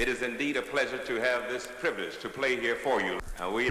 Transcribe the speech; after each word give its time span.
It 0.00 0.08
is 0.08 0.22
indeed 0.22 0.56
a 0.56 0.62
pleasure 0.62 0.96
to 0.96 1.20
have 1.20 1.50
this 1.50 1.68
privilege 1.78 2.16
to 2.20 2.30
play 2.30 2.58
here 2.58 2.74
for 2.74 3.02
you. 3.02 3.18
Uh, 3.38 3.50
we, 3.50 3.70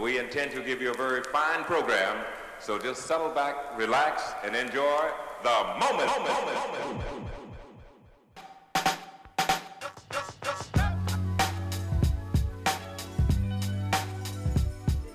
we 0.00 0.18
intend 0.18 0.50
to 0.52 0.62
give 0.62 0.80
you 0.80 0.92
a 0.92 0.94
very 0.94 1.22
fine 1.24 1.62
program, 1.64 2.24
so 2.58 2.78
just 2.78 3.02
settle 3.02 3.28
back, 3.28 3.76
relax, 3.76 4.22
and 4.42 4.56
enjoy 4.56 5.10
the 5.42 5.50
moment. 5.78 6.06
moment, 6.06 6.34
moment, 6.34 6.80
moment. 6.86 7.28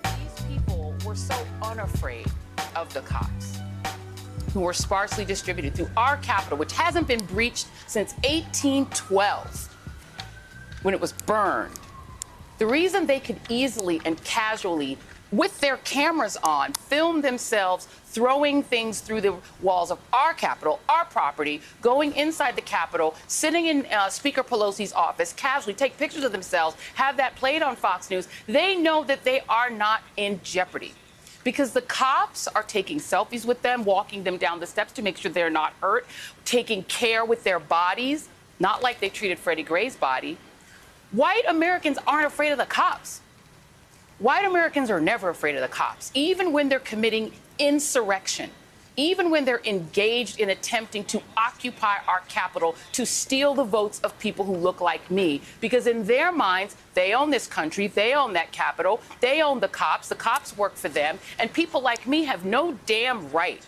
These 0.03 0.45
people 0.47 0.95
were 1.03 1.15
so 1.15 1.47
unafraid 1.63 2.27
of 2.75 2.93
the 2.93 3.01
cops 3.01 3.57
who 4.53 4.59
were 4.59 4.73
sparsely 4.73 5.25
distributed 5.25 5.73
through 5.73 5.89
our 5.97 6.17
capital, 6.17 6.59
which 6.59 6.73
hasn't 6.73 7.07
been 7.07 7.25
breached 7.25 7.65
since 7.87 8.13
1812 8.17 9.72
when 10.83 10.93
it 10.93 11.01
was 11.01 11.13
burned. 11.13 11.79
The 12.59 12.67
reason 12.67 13.07
they 13.07 13.19
could 13.19 13.39
easily 13.49 13.99
and 14.05 14.23
casually, 14.23 14.97
with 15.31 15.59
their 15.59 15.77
cameras 15.77 16.37
on, 16.43 16.73
film 16.73 17.21
themselves 17.21 17.87
throwing 18.05 18.61
things 18.61 19.01
through 19.01 19.21
the 19.21 19.35
walls 19.61 19.89
of 19.89 19.97
our 20.13 20.33
Capitol, 20.33 20.79
our 20.87 21.05
property, 21.05 21.61
going 21.81 22.15
inside 22.15 22.55
the 22.55 22.61
Capitol, 22.61 23.15
sitting 23.27 23.65
in 23.65 23.87
uh, 23.87 24.07
Speaker 24.09 24.43
Pelosi's 24.43 24.93
office, 24.93 25.33
casually 25.33 25.73
take 25.73 25.97
pictures 25.97 26.23
of 26.23 26.31
themselves, 26.31 26.77
have 26.93 27.17
that 27.17 27.35
played 27.35 27.63
on 27.63 27.75
Fox 27.75 28.11
News, 28.11 28.27
they 28.45 28.75
know 28.75 29.03
that 29.03 29.23
they 29.23 29.41
are 29.49 29.71
not 29.71 30.03
in 30.15 30.39
jeopardy 30.43 30.93
because 31.43 31.71
the 31.71 31.81
cops 31.81 32.47
are 32.47 32.63
taking 32.63 32.99
selfies 32.99 33.45
with 33.45 33.61
them, 33.61 33.83
walking 33.83 34.23
them 34.23 34.37
down 34.37 34.59
the 34.59 34.67
steps 34.67 34.93
to 34.93 35.01
make 35.01 35.17
sure 35.17 35.31
they're 35.31 35.49
not 35.49 35.73
hurt, 35.81 36.05
taking 36.45 36.83
care 36.83 37.25
with 37.25 37.43
their 37.43 37.59
bodies, 37.59 38.29
not 38.59 38.81
like 38.81 38.99
they 38.99 39.09
treated 39.09 39.39
Freddie 39.39 39.63
Gray's 39.63 39.95
body. 39.95 40.37
White 41.13 41.45
Americans 41.47 41.99
aren't 42.07 42.25
afraid 42.25 42.51
of 42.53 42.57
the 42.57 42.65
cops. 42.65 43.21
White 44.17 44.45
Americans 44.45 44.89
are 44.89 44.99
never 44.99 45.29
afraid 45.29 45.53
of 45.53 45.61
the 45.61 45.67
cops, 45.67 46.09
even 46.15 46.51
when 46.51 46.69
they're 46.69 46.79
committing 46.79 47.31
insurrection, 47.59 48.49
even 48.97 49.29
when 49.29 49.45
they're 49.45 49.61
engaged 49.63 50.39
in 50.39 50.49
attempting 50.49 51.03
to 51.05 51.21
occupy 51.37 51.97
our 52.07 52.21
capital 52.29 52.75
to 52.93 53.05
steal 53.05 53.53
the 53.53 53.63
votes 53.63 53.99
of 53.99 54.17
people 54.17 54.43
who 54.43 54.55
look 54.55 54.81
like 54.81 55.11
me. 55.11 55.41
Because 55.61 55.85
in 55.85 56.05
their 56.05 56.31
minds, 56.31 56.75
they 56.95 57.13
own 57.13 57.29
this 57.29 57.45
country, 57.45 57.85
they 57.85 58.15
own 58.15 58.33
that 58.33 58.51
capital, 58.51 58.99
they 59.19 59.43
own 59.43 59.59
the 59.59 59.67
cops, 59.67 60.09
the 60.09 60.15
cops 60.15 60.57
work 60.57 60.73
for 60.73 60.89
them, 60.89 61.19
and 61.37 61.53
people 61.53 61.79
like 61.79 62.07
me 62.07 62.23
have 62.23 62.43
no 62.43 62.75
damn 62.87 63.31
right 63.31 63.63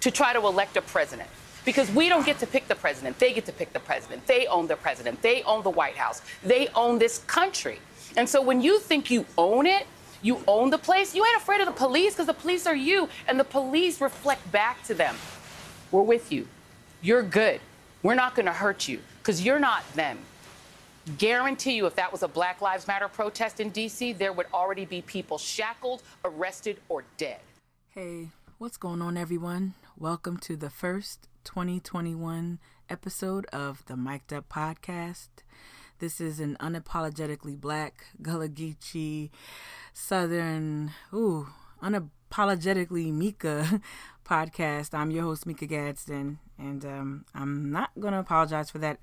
to 0.00 0.10
try 0.10 0.32
to 0.32 0.40
elect 0.40 0.76
a 0.76 0.82
president 0.82 1.28
because 1.64 1.90
we 1.92 2.08
don't 2.08 2.26
get 2.26 2.38
to 2.38 2.46
pick 2.46 2.68
the 2.68 2.74
president. 2.74 3.18
They 3.18 3.32
get 3.32 3.46
to 3.46 3.52
pick 3.52 3.72
the 3.72 3.80
president. 3.80 4.26
They 4.26 4.46
own 4.46 4.66
the 4.66 4.76
president. 4.76 5.22
They 5.22 5.42
own 5.42 5.62
the 5.62 5.70
White 5.70 5.96
House. 5.96 6.22
They 6.42 6.68
own 6.74 6.98
this 6.98 7.18
country. 7.20 7.78
And 8.16 8.28
so 8.28 8.42
when 8.42 8.60
you 8.60 8.78
think 8.78 9.10
you 9.10 9.26
own 9.38 9.66
it, 9.66 9.86
you 10.22 10.42
own 10.46 10.70
the 10.70 10.78
place, 10.78 11.14
you 11.14 11.24
ain't 11.24 11.36
afraid 11.36 11.60
of 11.60 11.66
the 11.66 11.72
police 11.72 12.14
because 12.14 12.26
the 12.26 12.34
police 12.34 12.66
are 12.66 12.76
you, 12.76 13.08
and 13.26 13.38
the 13.40 13.44
police 13.44 14.00
reflect 14.00 14.50
back 14.52 14.82
to 14.84 14.94
them. 14.94 15.16
We're 15.90 16.02
with 16.02 16.30
you. 16.30 16.46
You're 17.00 17.22
good. 17.22 17.60
We're 18.02 18.14
not 18.14 18.34
going 18.34 18.46
to 18.46 18.52
hurt 18.52 18.86
you 18.88 19.00
because 19.18 19.44
you're 19.44 19.58
not 19.58 19.82
them. 19.94 20.18
Guarantee 21.18 21.74
you, 21.74 21.86
if 21.86 21.96
that 21.96 22.12
was 22.12 22.22
a 22.22 22.28
Black 22.28 22.60
Lives 22.60 22.86
Matter 22.86 23.08
protest 23.08 23.58
in 23.58 23.70
D.C., 23.70 24.12
there 24.12 24.32
would 24.32 24.46
already 24.54 24.84
be 24.84 25.02
people 25.02 25.36
shackled, 25.36 26.02
arrested, 26.24 26.78
or 26.88 27.02
dead. 27.16 27.40
Hey, 27.90 28.28
what's 28.58 28.76
going 28.76 29.02
on, 29.02 29.16
everyone? 29.16 29.74
Welcome 29.98 30.36
to 30.38 30.56
the 30.56 30.70
first 30.70 31.26
2021 31.44 32.58
episode 32.88 33.46
of 33.46 33.84
the 33.86 33.96
Mic'd 33.96 34.32
Up 34.32 34.48
Podcast. 34.48 35.28
This 35.98 36.20
is 36.20 36.40
an 36.40 36.56
unapologetically 36.60 37.60
black, 37.60 38.06
Gullah 38.20 38.48
Geechee, 38.48 39.30
Southern, 39.92 40.92
ooh, 41.12 41.48
unapologetically 41.82 43.12
Mika 43.12 43.80
podcast. 44.24 44.94
I'm 44.94 45.10
your 45.10 45.24
host, 45.24 45.46
Mika 45.46 45.66
Gadsden, 45.66 46.38
and 46.58 46.84
um, 46.84 47.24
I'm 47.34 47.70
not 47.70 47.90
going 47.98 48.12
to 48.12 48.20
apologize 48.20 48.70
for 48.70 48.78
that 48.78 48.98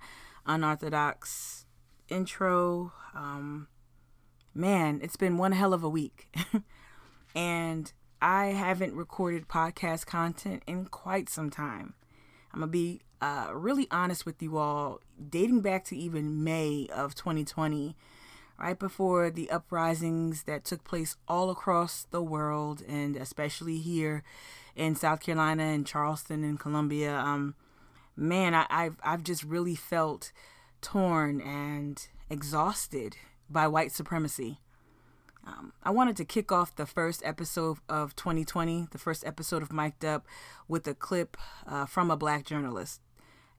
unorthodox 0.45 1.65
intro. 2.09 2.91
Um, 3.15 3.67
man, 4.53 4.99
it's 5.03 5.15
been 5.15 5.37
one 5.37 5.53
hell 5.53 5.73
of 5.73 5.83
a 5.83 5.89
week. 5.89 6.35
and 7.35 7.91
I 8.21 8.47
haven't 8.47 8.95
recorded 8.95 9.47
podcast 9.47 10.05
content 10.05 10.63
in 10.67 10.85
quite 10.85 11.29
some 11.29 11.49
time. 11.49 11.93
I'm 12.53 12.61
to 12.61 12.67
be 12.67 13.01
uh, 13.21 13.49
really 13.53 13.87
honest 13.91 14.25
with 14.25 14.41
you 14.41 14.57
all, 14.57 15.01
dating 15.29 15.61
back 15.61 15.83
to 15.85 15.97
even 15.97 16.43
May 16.43 16.87
of 16.93 17.15
2020, 17.15 17.95
right 18.57 18.79
before 18.79 19.29
the 19.29 19.49
uprisings 19.51 20.43
that 20.43 20.63
took 20.63 20.83
place 20.83 21.15
all 21.27 21.49
across 21.49 22.07
the 22.11 22.23
world, 22.23 22.81
and 22.87 23.15
especially 23.15 23.77
here 23.77 24.23
in 24.75 24.95
South 24.95 25.19
Carolina 25.19 25.63
and 25.63 25.85
Charleston 25.85 26.43
and 26.43 26.59
Columbia. 26.59 27.15
Um, 27.17 27.55
man, 28.15 28.53
I, 28.53 28.65
I've 28.69 28.97
I've 29.03 29.23
just 29.23 29.43
really 29.43 29.75
felt 29.75 30.31
torn 30.81 31.41
and 31.41 32.07
exhausted 32.29 33.17
by 33.49 33.67
white 33.67 33.91
supremacy. 33.91 34.59
Um, 35.45 35.73
I 35.83 35.89
wanted 35.91 36.17
to 36.17 36.25
kick 36.25 36.51
off 36.51 36.75
the 36.75 36.85
first 36.85 37.21
episode 37.25 37.77
of 37.87 38.15
2020, 38.15 38.87
the 38.91 38.97
first 38.97 39.25
episode 39.25 39.61
of 39.61 39.71
Mic'd 39.71 40.05
Up, 40.05 40.27
with 40.67 40.87
a 40.87 40.93
clip 40.93 41.37
uh, 41.65 41.85
from 41.85 42.11
a 42.11 42.17
black 42.17 42.45
journalist. 42.45 43.01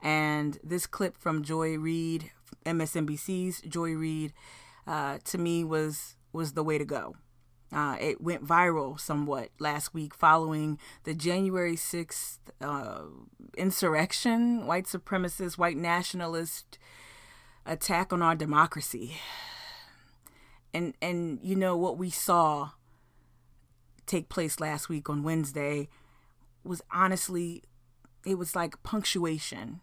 And 0.01 0.57
this 0.63 0.87
clip 0.87 1.17
from 1.17 1.43
Joy 1.43 1.77
Reid, 1.77 2.31
MSNBC's 2.65 3.61
Joy 3.61 3.91
Reid, 3.91 4.33
uh, 4.87 5.19
to 5.25 5.37
me 5.37 5.63
was 5.63 6.15
was 6.33 6.53
the 6.53 6.63
way 6.63 6.77
to 6.77 6.85
go. 6.85 7.15
Uh, 7.73 7.95
it 7.99 8.19
went 8.19 8.45
viral 8.45 8.99
somewhat 8.99 9.49
last 9.59 9.93
week 9.93 10.13
following 10.13 10.77
the 11.03 11.13
January 11.13 11.75
6th 11.75 12.39
uh, 12.59 13.03
insurrection, 13.57 14.65
white 14.65 14.85
supremacist, 14.85 15.57
white 15.57 15.77
nationalist 15.77 16.77
attack 17.65 18.11
on 18.11 18.21
our 18.21 18.35
democracy. 18.35 19.17
And 20.73 20.93
and 21.01 21.39
you 21.41 21.55
know 21.55 21.75
what 21.75 21.97
we 21.97 22.09
saw 22.09 22.71
take 24.05 24.29
place 24.29 24.59
last 24.59 24.89
week 24.89 25.09
on 25.09 25.23
Wednesday 25.23 25.89
was 26.63 26.81
honestly 26.91 27.63
it 28.25 28.37
was 28.37 28.55
like 28.55 28.81
punctuation. 28.83 29.81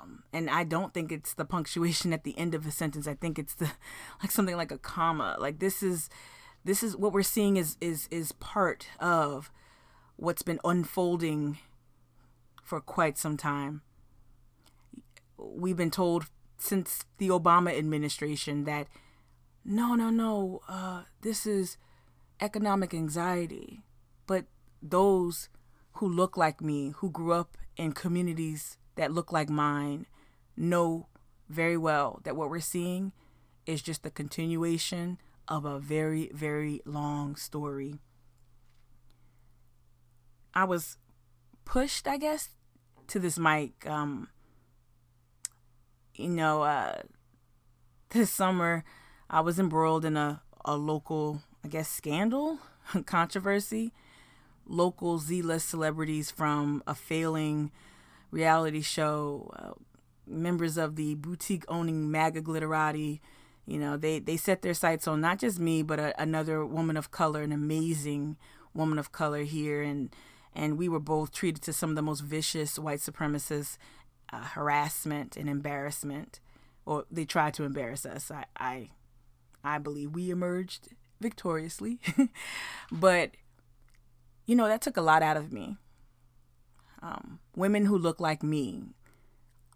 Um, 0.00 0.22
and 0.32 0.48
I 0.48 0.64
don't 0.64 0.94
think 0.94 1.12
it's 1.12 1.34
the 1.34 1.44
punctuation 1.44 2.12
at 2.12 2.24
the 2.24 2.36
end 2.38 2.54
of 2.54 2.66
a 2.66 2.70
sentence. 2.70 3.06
I 3.06 3.14
think 3.14 3.38
it's 3.38 3.54
the 3.54 3.70
like 4.22 4.30
something 4.30 4.56
like 4.56 4.72
a 4.72 4.78
comma. 4.78 5.36
Like 5.38 5.58
this 5.58 5.82
is 5.82 6.08
this 6.64 6.82
is 6.82 6.96
what 6.96 7.12
we're 7.12 7.22
seeing 7.22 7.56
is 7.56 7.76
is 7.80 8.08
is 8.10 8.32
part 8.32 8.88
of 9.00 9.50
what's 10.16 10.42
been 10.42 10.60
unfolding 10.64 11.58
for 12.62 12.80
quite 12.80 13.18
some 13.18 13.36
time. 13.36 13.82
We've 15.36 15.76
been 15.76 15.90
told 15.90 16.26
since 16.58 17.04
the 17.18 17.28
Obama 17.28 17.76
administration 17.76 18.64
that 18.64 18.86
no, 19.64 19.94
no, 19.94 20.10
no, 20.10 20.60
uh, 20.68 21.02
this 21.20 21.46
is 21.46 21.76
economic 22.40 22.92
anxiety. 22.92 23.82
But 24.26 24.46
those 24.82 25.48
who 25.94 26.08
look 26.08 26.36
like 26.36 26.60
me, 26.60 26.92
who 26.96 27.10
grew 27.10 27.32
up 27.32 27.56
in 27.76 27.92
communities 27.92 28.76
that 28.96 29.12
look 29.12 29.32
like 29.32 29.48
mine, 29.48 30.06
know 30.56 31.06
very 31.48 31.76
well 31.76 32.20
that 32.24 32.36
what 32.36 32.50
we're 32.50 32.60
seeing 32.60 33.12
is 33.66 33.82
just 33.82 34.02
the 34.02 34.10
continuation 34.10 35.18
of 35.48 35.64
a 35.64 35.78
very, 35.78 36.30
very 36.34 36.80
long 36.84 37.36
story. 37.36 38.00
I 40.54 40.64
was 40.64 40.96
pushed, 41.64 42.06
I 42.06 42.16
guess, 42.16 42.50
to 43.08 43.18
this 43.18 43.38
mic. 43.38 43.86
Um, 43.86 44.28
you 46.14 46.28
know, 46.28 46.62
uh, 46.62 47.02
this 48.10 48.30
summer 48.30 48.84
I 49.32 49.40
was 49.40 49.58
embroiled 49.58 50.04
in 50.04 50.16
a, 50.18 50.42
a 50.62 50.76
local, 50.76 51.40
I 51.64 51.68
guess, 51.68 51.88
scandal, 51.88 52.58
controversy. 53.06 53.92
Local 54.66 55.18
Z 55.18 55.42
list 55.42 55.70
celebrities 55.70 56.30
from 56.30 56.82
a 56.86 56.94
failing 56.94 57.72
reality 58.30 58.82
show, 58.82 59.50
uh, 59.58 59.72
members 60.26 60.76
of 60.76 60.96
the 60.96 61.14
boutique 61.16 61.64
owning 61.66 62.10
MAGA 62.10 62.42
glitterati, 62.42 63.20
you 63.66 63.78
know, 63.78 63.96
they, 63.96 64.18
they 64.18 64.36
set 64.36 64.62
their 64.62 64.74
sights 64.74 65.08
on 65.08 65.20
not 65.20 65.38
just 65.38 65.58
me, 65.58 65.82
but 65.82 65.98
a, 65.98 66.20
another 66.20 66.64
woman 66.64 66.96
of 66.96 67.10
color, 67.10 67.42
an 67.42 67.52
amazing 67.52 68.36
woman 68.74 68.98
of 68.98 69.12
color 69.12 69.42
here. 69.42 69.82
And, 69.82 70.14
and 70.54 70.78
we 70.78 70.88
were 70.88 71.00
both 71.00 71.32
treated 71.32 71.62
to 71.62 71.72
some 71.72 71.90
of 71.90 71.96
the 71.96 72.02
most 72.02 72.20
vicious 72.20 72.78
white 72.78 72.98
supremacist 72.98 73.78
uh, 74.32 74.44
harassment 74.44 75.36
and 75.36 75.48
embarrassment, 75.48 76.40
or 76.84 77.04
they 77.10 77.24
tried 77.24 77.54
to 77.54 77.64
embarrass 77.64 78.04
us. 78.04 78.30
I, 78.30 78.44
I 78.56 78.90
I 79.64 79.78
believe 79.78 80.12
we 80.12 80.30
emerged 80.30 80.88
victoriously. 81.20 82.00
but, 82.92 83.32
you 84.46 84.56
know, 84.56 84.68
that 84.68 84.82
took 84.82 84.96
a 84.96 85.02
lot 85.02 85.22
out 85.22 85.36
of 85.36 85.52
me. 85.52 85.76
Um, 87.00 87.40
women 87.56 87.86
who 87.86 87.98
look 87.98 88.20
like 88.20 88.42
me, 88.42 88.84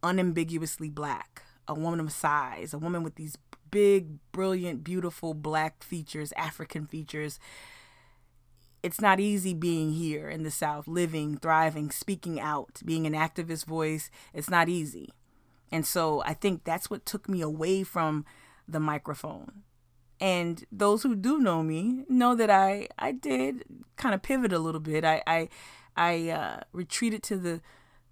unambiguously 0.02 0.90
black, 0.90 1.42
a 1.66 1.74
woman 1.74 2.00
of 2.00 2.12
size, 2.12 2.72
a 2.72 2.78
woman 2.78 3.02
with 3.02 3.16
these 3.16 3.36
big, 3.70 4.18
brilliant, 4.32 4.84
beautiful 4.84 5.34
black 5.34 5.82
features, 5.82 6.32
African 6.36 6.86
features. 6.86 7.38
It's 8.82 9.00
not 9.00 9.18
easy 9.18 9.54
being 9.54 9.92
here 9.92 10.28
in 10.28 10.44
the 10.44 10.50
South, 10.50 10.86
living, 10.86 11.38
thriving, 11.38 11.90
speaking 11.90 12.38
out, 12.38 12.80
being 12.84 13.06
an 13.06 13.14
activist 13.14 13.66
voice. 13.66 14.10
It's 14.32 14.50
not 14.50 14.68
easy. 14.68 15.10
And 15.72 15.84
so 15.84 16.22
I 16.24 16.34
think 16.34 16.62
that's 16.62 16.88
what 16.88 17.04
took 17.04 17.28
me 17.28 17.40
away 17.40 17.82
from 17.82 18.24
the 18.68 18.78
microphone. 18.78 19.62
And 20.20 20.64
those 20.72 21.02
who 21.02 21.14
do 21.14 21.38
know 21.38 21.62
me 21.62 22.04
know 22.08 22.34
that 22.34 22.50
I 22.50 22.88
I 22.98 23.12
did 23.12 23.64
kind 23.96 24.14
of 24.14 24.22
pivot 24.22 24.52
a 24.52 24.58
little 24.58 24.80
bit. 24.80 25.04
I 25.04 25.22
I 25.26 25.48
I 25.96 26.30
uh, 26.30 26.60
retreated 26.72 27.22
to 27.24 27.36
the 27.36 27.60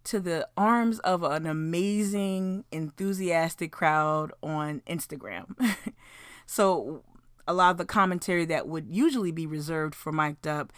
to 0.04 0.20
the 0.20 0.46
arms 0.56 0.98
of 1.00 1.22
an 1.22 1.46
amazing, 1.46 2.64
enthusiastic 2.70 3.72
crowd 3.72 4.32
on 4.42 4.82
Instagram. 4.86 5.56
so 6.46 7.02
a 7.48 7.54
lot 7.54 7.70
of 7.70 7.78
the 7.78 7.84
commentary 7.84 8.44
that 8.44 8.68
would 8.68 8.86
usually 8.88 9.32
be 9.32 9.46
reserved 9.46 9.94
for 9.94 10.12
Mic'd 10.12 10.46
Up 10.46 10.72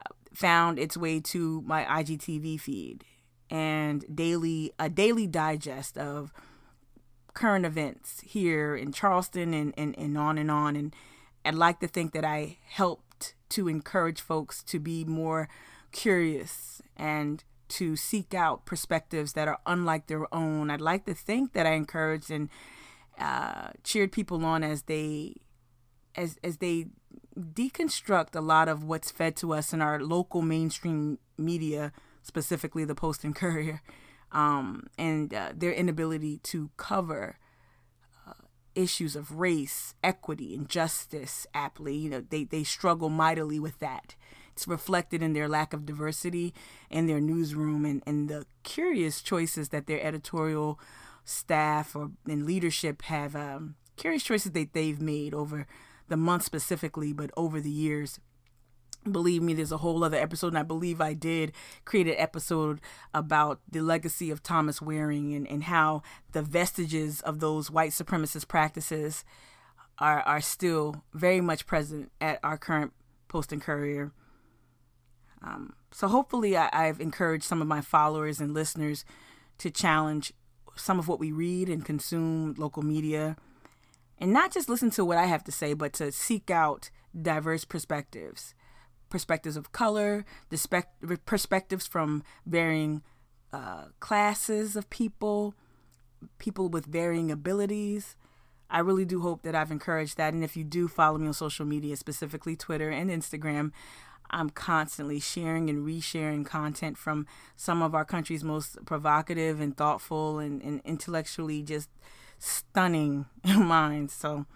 uh, 0.00 0.12
found 0.34 0.78
its 0.78 0.96
way 0.96 1.20
to 1.20 1.62
my 1.62 1.84
IGTV 1.84 2.60
feed 2.60 3.04
and 3.50 4.04
daily 4.14 4.72
a 4.78 4.88
daily 4.88 5.26
digest 5.26 5.96
of 5.96 6.32
current 7.38 7.64
events 7.64 8.20
here 8.26 8.74
in 8.74 8.90
Charleston 8.90 9.54
and, 9.54 9.72
and, 9.78 9.96
and 9.96 10.18
on 10.18 10.38
and 10.38 10.50
on. 10.50 10.74
And 10.74 10.92
I'd 11.44 11.54
like 11.54 11.78
to 11.78 11.86
think 11.86 12.12
that 12.12 12.24
I 12.24 12.58
helped 12.68 13.34
to 13.50 13.68
encourage 13.68 14.20
folks 14.20 14.64
to 14.64 14.80
be 14.80 15.04
more 15.04 15.48
curious 15.92 16.82
and 16.96 17.44
to 17.68 17.94
seek 17.94 18.34
out 18.34 18.66
perspectives 18.66 19.34
that 19.34 19.46
are 19.46 19.58
unlike 19.66 20.08
their 20.08 20.32
own. 20.34 20.68
I'd 20.68 20.80
like 20.80 21.04
to 21.06 21.14
think 21.14 21.52
that 21.52 21.64
I 21.64 21.74
encouraged 21.74 22.28
and 22.28 22.48
uh, 23.20 23.68
cheered 23.84 24.10
people 24.10 24.44
on 24.44 24.64
as 24.64 24.82
they 24.82 25.36
as 26.16 26.38
as 26.42 26.56
they 26.56 26.86
deconstruct 27.38 28.34
a 28.34 28.40
lot 28.40 28.68
of 28.68 28.82
what's 28.82 29.12
fed 29.12 29.36
to 29.36 29.54
us 29.54 29.72
in 29.72 29.80
our 29.80 30.00
local 30.00 30.42
mainstream 30.42 31.18
media, 31.36 31.92
specifically 32.22 32.84
the 32.84 32.96
Post 32.96 33.22
and 33.22 33.36
Courier, 33.36 33.80
um, 34.32 34.86
and 34.98 35.32
uh, 35.32 35.52
their 35.54 35.72
inability 35.72 36.38
to 36.38 36.70
cover 36.76 37.38
uh, 38.26 38.32
issues 38.74 39.16
of 39.16 39.32
race, 39.38 39.94
equity, 40.02 40.54
and 40.54 40.68
justice 40.68 41.46
aptly. 41.54 41.96
You 41.96 42.10
know, 42.10 42.24
they 42.28 42.44
they 42.44 42.64
struggle 42.64 43.08
mightily 43.08 43.58
with 43.58 43.78
that. 43.80 44.14
It's 44.52 44.66
reflected 44.66 45.22
in 45.22 45.34
their 45.34 45.48
lack 45.48 45.72
of 45.72 45.86
diversity 45.86 46.52
in 46.90 47.06
their 47.06 47.20
newsroom 47.20 47.84
and, 47.84 48.02
and 48.06 48.28
the 48.28 48.44
curious 48.64 49.22
choices 49.22 49.68
that 49.68 49.86
their 49.86 50.02
editorial 50.02 50.80
staff 51.24 51.94
or 51.94 52.10
and 52.26 52.44
leadership 52.44 53.02
have 53.02 53.36
um, 53.36 53.76
curious 53.96 54.22
choices 54.22 54.52
that 54.52 54.72
they've 54.72 55.00
made 55.00 55.32
over 55.32 55.66
the 56.08 56.16
month 56.16 56.42
specifically, 56.42 57.12
but 57.12 57.30
over 57.36 57.60
the 57.60 57.70
years. 57.70 58.18
Believe 59.04 59.42
me, 59.42 59.54
there's 59.54 59.72
a 59.72 59.78
whole 59.78 60.04
other 60.04 60.18
episode, 60.18 60.48
and 60.48 60.58
I 60.58 60.62
believe 60.62 61.00
I 61.00 61.14
did 61.14 61.52
create 61.84 62.08
an 62.08 62.16
episode 62.18 62.80
about 63.14 63.60
the 63.70 63.80
legacy 63.80 64.30
of 64.30 64.42
Thomas 64.42 64.82
Waring 64.82 65.34
and, 65.34 65.48
and 65.48 65.64
how 65.64 66.02
the 66.32 66.42
vestiges 66.42 67.20
of 67.22 67.40
those 67.40 67.70
white 67.70 67.92
supremacist 67.92 68.48
practices 68.48 69.24
are, 69.98 70.20
are 70.22 70.40
still 70.40 71.04
very 71.14 71.40
much 71.40 71.66
present 71.66 72.10
at 72.20 72.38
our 72.42 72.58
current 72.58 72.92
Post 73.28 73.52
and 73.52 73.62
Courier. 73.62 74.12
Um, 75.42 75.74
so 75.92 76.08
hopefully, 76.08 76.56
I, 76.56 76.68
I've 76.72 77.00
encouraged 77.00 77.44
some 77.44 77.62
of 77.62 77.68
my 77.68 77.80
followers 77.80 78.40
and 78.40 78.52
listeners 78.52 79.04
to 79.58 79.70
challenge 79.70 80.32
some 80.74 80.98
of 80.98 81.08
what 81.08 81.20
we 81.20 81.32
read 81.32 81.68
and 81.68 81.84
consume 81.84 82.54
local 82.58 82.82
media, 82.82 83.36
and 84.18 84.32
not 84.32 84.52
just 84.52 84.68
listen 84.68 84.90
to 84.90 85.04
what 85.04 85.18
I 85.18 85.26
have 85.26 85.44
to 85.44 85.52
say, 85.52 85.74
but 85.74 85.92
to 85.94 86.10
seek 86.12 86.50
out 86.50 86.90
diverse 87.20 87.64
perspectives, 87.64 88.54
perspectives 89.08 89.56
of 89.56 89.72
color, 89.72 90.24
perspectives 91.26 91.86
from 91.86 92.22
varying 92.46 93.02
uh, 93.52 93.86
classes 94.00 94.76
of 94.76 94.88
people, 94.90 95.54
people 96.38 96.68
with 96.68 96.86
varying 96.86 97.30
abilities. 97.30 98.16
I 98.70 98.80
really 98.80 99.06
do 99.06 99.20
hope 99.20 99.42
that 99.42 99.54
I've 99.54 99.70
encouraged 99.70 100.18
that. 100.18 100.34
And 100.34 100.44
if 100.44 100.56
you 100.56 100.64
do 100.64 100.88
follow 100.88 101.18
me 101.18 101.26
on 101.26 101.32
social 101.32 101.64
media, 101.64 101.96
specifically 101.96 102.56
Twitter 102.56 102.90
and 102.90 103.10
Instagram, 103.10 103.72
I'm 104.30 104.50
constantly 104.50 105.20
sharing 105.20 105.70
and 105.70 105.86
resharing 105.86 106.44
content 106.44 106.98
from 106.98 107.26
some 107.56 107.82
of 107.82 107.94
our 107.94 108.04
country's 108.04 108.44
most 108.44 108.84
provocative 108.84 109.60
and 109.60 109.76
thoughtful 109.76 110.38
and, 110.38 110.60
and 110.62 110.82
intellectually 110.84 111.62
just 111.62 111.88
stunning 112.38 113.26
minds. 113.44 114.12
So, 114.12 114.46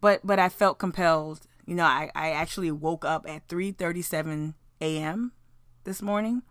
but 0.00 0.20
but 0.24 0.38
I 0.38 0.48
felt 0.48 0.78
compelled. 0.78 1.40
You 1.66 1.74
know, 1.74 1.84
I, 1.84 2.10
I 2.14 2.30
actually 2.30 2.70
woke 2.70 3.04
up 3.04 3.28
at 3.28 3.46
3:37 3.48 4.54
a.m. 4.80 5.32
this 5.84 6.00
morning, 6.00 6.42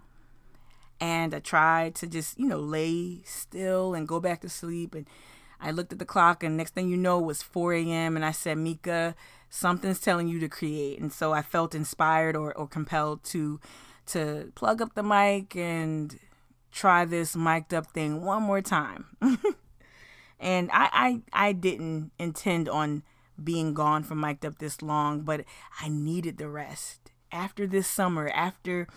and 1.00 1.34
I 1.34 1.40
tried 1.40 1.96
to 1.96 2.08
just 2.08 2.38
you 2.38 2.48
know 2.48 2.60
lay 2.60 3.22
still 3.26 3.94
and 3.94 4.08
go 4.08 4.20
back 4.20 4.42
to 4.42 4.50
sleep. 4.50 4.94
And 4.94 5.08
I 5.60 5.72
looked 5.72 5.94
at 5.94 6.00
the 6.00 6.06
clock, 6.06 6.44
and 6.44 6.58
next 6.58 6.74
thing 6.74 6.90
you 6.90 6.98
know 6.98 7.18
was 7.20 7.42
4 7.42 7.74
a.m. 7.74 8.16
And 8.16 8.26
I 8.26 8.32
said, 8.32 8.58
Mika, 8.58 9.16
something's 9.56 10.02
telling 10.02 10.28
you 10.28 10.38
to 10.38 10.50
create 10.50 11.00
and 11.00 11.14
so 11.14 11.32
i 11.32 11.42
felt 11.42 11.74
inspired 11.74 12.36
or, 12.36 12.54
or 12.58 12.68
compelled 12.68 13.24
to 13.24 13.60
to 14.06 14.52
plug 14.54 14.82
up 14.82 14.94
the 14.96 15.04
mic 15.04 15.56
and 15.56 16.20
try 16.72 17.06
this 17.06 17.38
mic'd 17.38 17.74
up 17.74 17.88
thing 17.88 18.22
one 18.22 18.44
more 18.44 18.62
time 18.62 19.06
and 20.40 20.70
I, 20.74 20.90
I 20.92 21.48
i 21.48 21.52
didn't 21.54 22.12
intend 22.20 22.68
on 22.68 23.04
being 23.44 23.74
gone 23.74 24.04
from 24.04 24.20
mic'd 24.20 24.46
up 24.46 24.60
this 24.60 24.82
long 24.82 25.22
but 25.22 25.44
i 25.82 25.90
needed 25.90 26.38
the 26.38 26.50
rest. 26.50 27.12
After 27.32 27.68
this 27.68 27.88
summer 27.88 28.30
after 28.30 28.88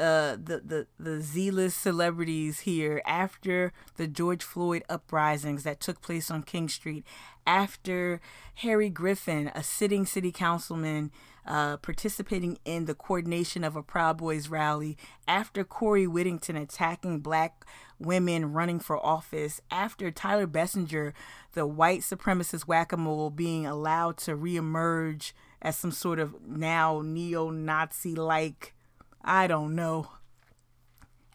uh, 0.00 0.36
the, 0.42 0.62
the, 0.64 0.86
the 0.98 1.20
zealous 1.20 1.74
celebrities 1.74 2.60
here 2.60 3.02
after 3.06 3.70
the 3.98 4.06
George 4.06 4.42
Floyd 4.42 4.82
uprisings 4.88 5.62
that 5.64 5.78
took 5.78 6.00
place 6.00 6.30
on 6.30 6.42
King 6.42 6.70
Street, 6.70 7.04
after 7.46 8.18
Harry 8.56 8.88
Griffin, 8.88 9.52
a 9.54 9.62
sitting 9.62 10.06
city 10.06 10.32
councilman, 10.32 11.10
uh, 11.46 11.76
participating 11.78 12.58
in 12.64 12.84
the 12.84 12.94
coordination 12.94 13.64
of 13.64 13.76
a 13.76 13.82
Proud 13.82 14.18
Boys 14.18 14.48
rally, 14.48 14.96
after 15.26 15.64
Corey 15.64 16.06
Whittington 16.06 16.56
attacking 16.56 17.20
black 17.20 17.64
women 17.98 18.52
running 18.52 18.80
for 18.80 19.04
office, 19.04 19.60
after 19.70 20.10
Tyler 20.10 20.46
Bessenger, 20.46 21.14
the 21.52 21.66
white 21.66 22.00
supremacist 22.00 22.62
whack 22.62 22.92
a 22.92 22.96
mole, 22.96 23.30
being 23.30 23.66
allowed 23.66 24.16
to 24.18 24.36
reemerge 24.36 25.32
as 25.62 25.76
some 25.76 25.92
sort 25.92 26.18
of 26.18 26.34
now 26.46 27.02
neo 27.04 27.50
Nazi 27.50 28.14
like 28.14 28.74
I 29.22 29.46
don't 29.46 29.74
know. 29.74 30.08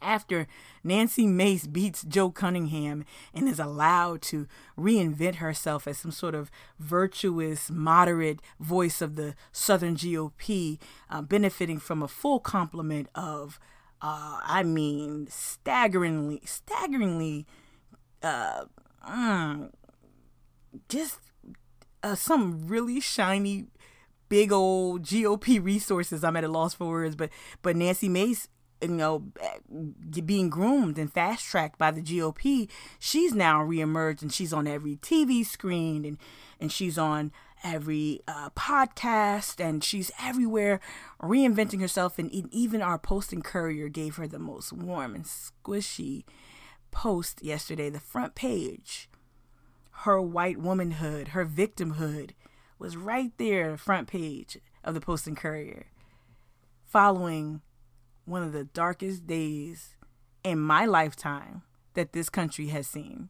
After 0.05 0.47
Nancy 0.83 1.25
Mace 1.25 1.65
beats 1.65 2.03
Joe 2.03 2.29
Cunningham 2.29 3.05
and 3.33 3.49
is 3.49 3.59
allowed 3.59 4.21
to 4.23 4.47
reinvent 4.77 5.35
herself 5.35 5.87
as 5.87 5.97
some 5.97 6.11
sort 6.11 6.35
of 6.35 6.51
virtuous, 6.79 7.71
moderate 7.71 8.39
voice 8.59 9.01
of 9.01 9.15
the 9.15 9.33
Southern 9.51 9.95
GOP, 9.95 10.77
uh, 11.09 11.23
benefiting 11.23 11.79
from 11.79 12.03
a 12.03 12.07
full 12.07 12.39
complement 12.39 13.09
of, 13.15 13.59
uh, 13.99 14.39
I 14.43 14.61
mean, 14.61 15.25
staggeringly, 15.27 16.41
staggeringly, 16.45 17.47
uh, 18.21 18.65
mm, 19.09 19.71
just 20.87 21.19
uh, 22.03 22.13
some 22.13 22.67
really 22.67 22.99
shiny 22.99 23.65
big 24.29 24.51
old 24.51 25.01
GOP 25.01 25.63
resources. 25.63 26.23
I'm 26.23 26.37
at 26.37 26.43
a 26.43 26.47
loss 26.47 26.75
for 26.75 26.87
words, 26.87 27.15
but 27.15 27.29
but 27.61 27.75
Nancy 27.75 28.09
Mace, 28.09 28.47
you 28.91 28.97
know, 28.97 29.23
being 30.25 30.49
groomed 30.49 30.97
and 30.97 31.11
fast 31.11 31.45
tracked 31.45 31.77
by 31.77 31.91
the 31.91 32.01
GOP, 32.01 32.69
she's 32.99 33.33
now 33.33 33.59
reemerged 33.59 34.21
and 34.21 34.33
she's 34.33 34.53
on 34.53 34.67
every 34.67 34.97
TV 34.97 35.45
screen 35.45 36.05
and 36.05 36.17
and 36.59 36.71
she's 36.71 36.97
on 36.97 37.31
every 37.63 38.21
uh, 38.27 38.49
podcast 38.51 39.59
and 39.59 39.83
she's 39.83 40.11
everywhere 40.21 40.79
reinventing 41.21 41.81
herself 41.81 42.19
and 42.19 42.31
even 42.31 42.81
our 42.81 42.97
Post 42.99 43.33
and 43.33 43.43
Courier 43.43 43.89
gave 43.89 44.15
her 44.15 44.27
the 44.27 44.39
most 44.39 44.71
warm 44.71 45.15
and 45.15 45.25
squishy 45.25 46.23
post 46.91 47.43
yesterday. 47.43 47.89
The 47.89 47.99
front 47.99 48.35
page 48.35 49.09
her 49.99 50.21
white 50.21 50.59
womanhood 50.59 51.29
her 51.29 51.45
victimhood 51.45 52.31
was 52.77 52.97
right 52.97 53.31
there, 53.37 53.71
the 53.71 53.77
front 53.77 54.07
page 54.07 54.57
of 54.83 54.93
the 54.93 55.01
Post 55.01 55.27
and 55.27 55.37
Courier, 55.37 55.87
following 56.85 57.61
one 58.25 58.43
of 58.43 58.51
the 58.51 58.65
darkest 58.65 59.25
days 59.27 59.95
in 60.43 60.59
my 60.59 60.85
lifetime 60.85 61.63
that 61.93 62.13
this 62.13 62.29
country 62.29 62.67
has 62.67 62.87
seen. 62.87 63.29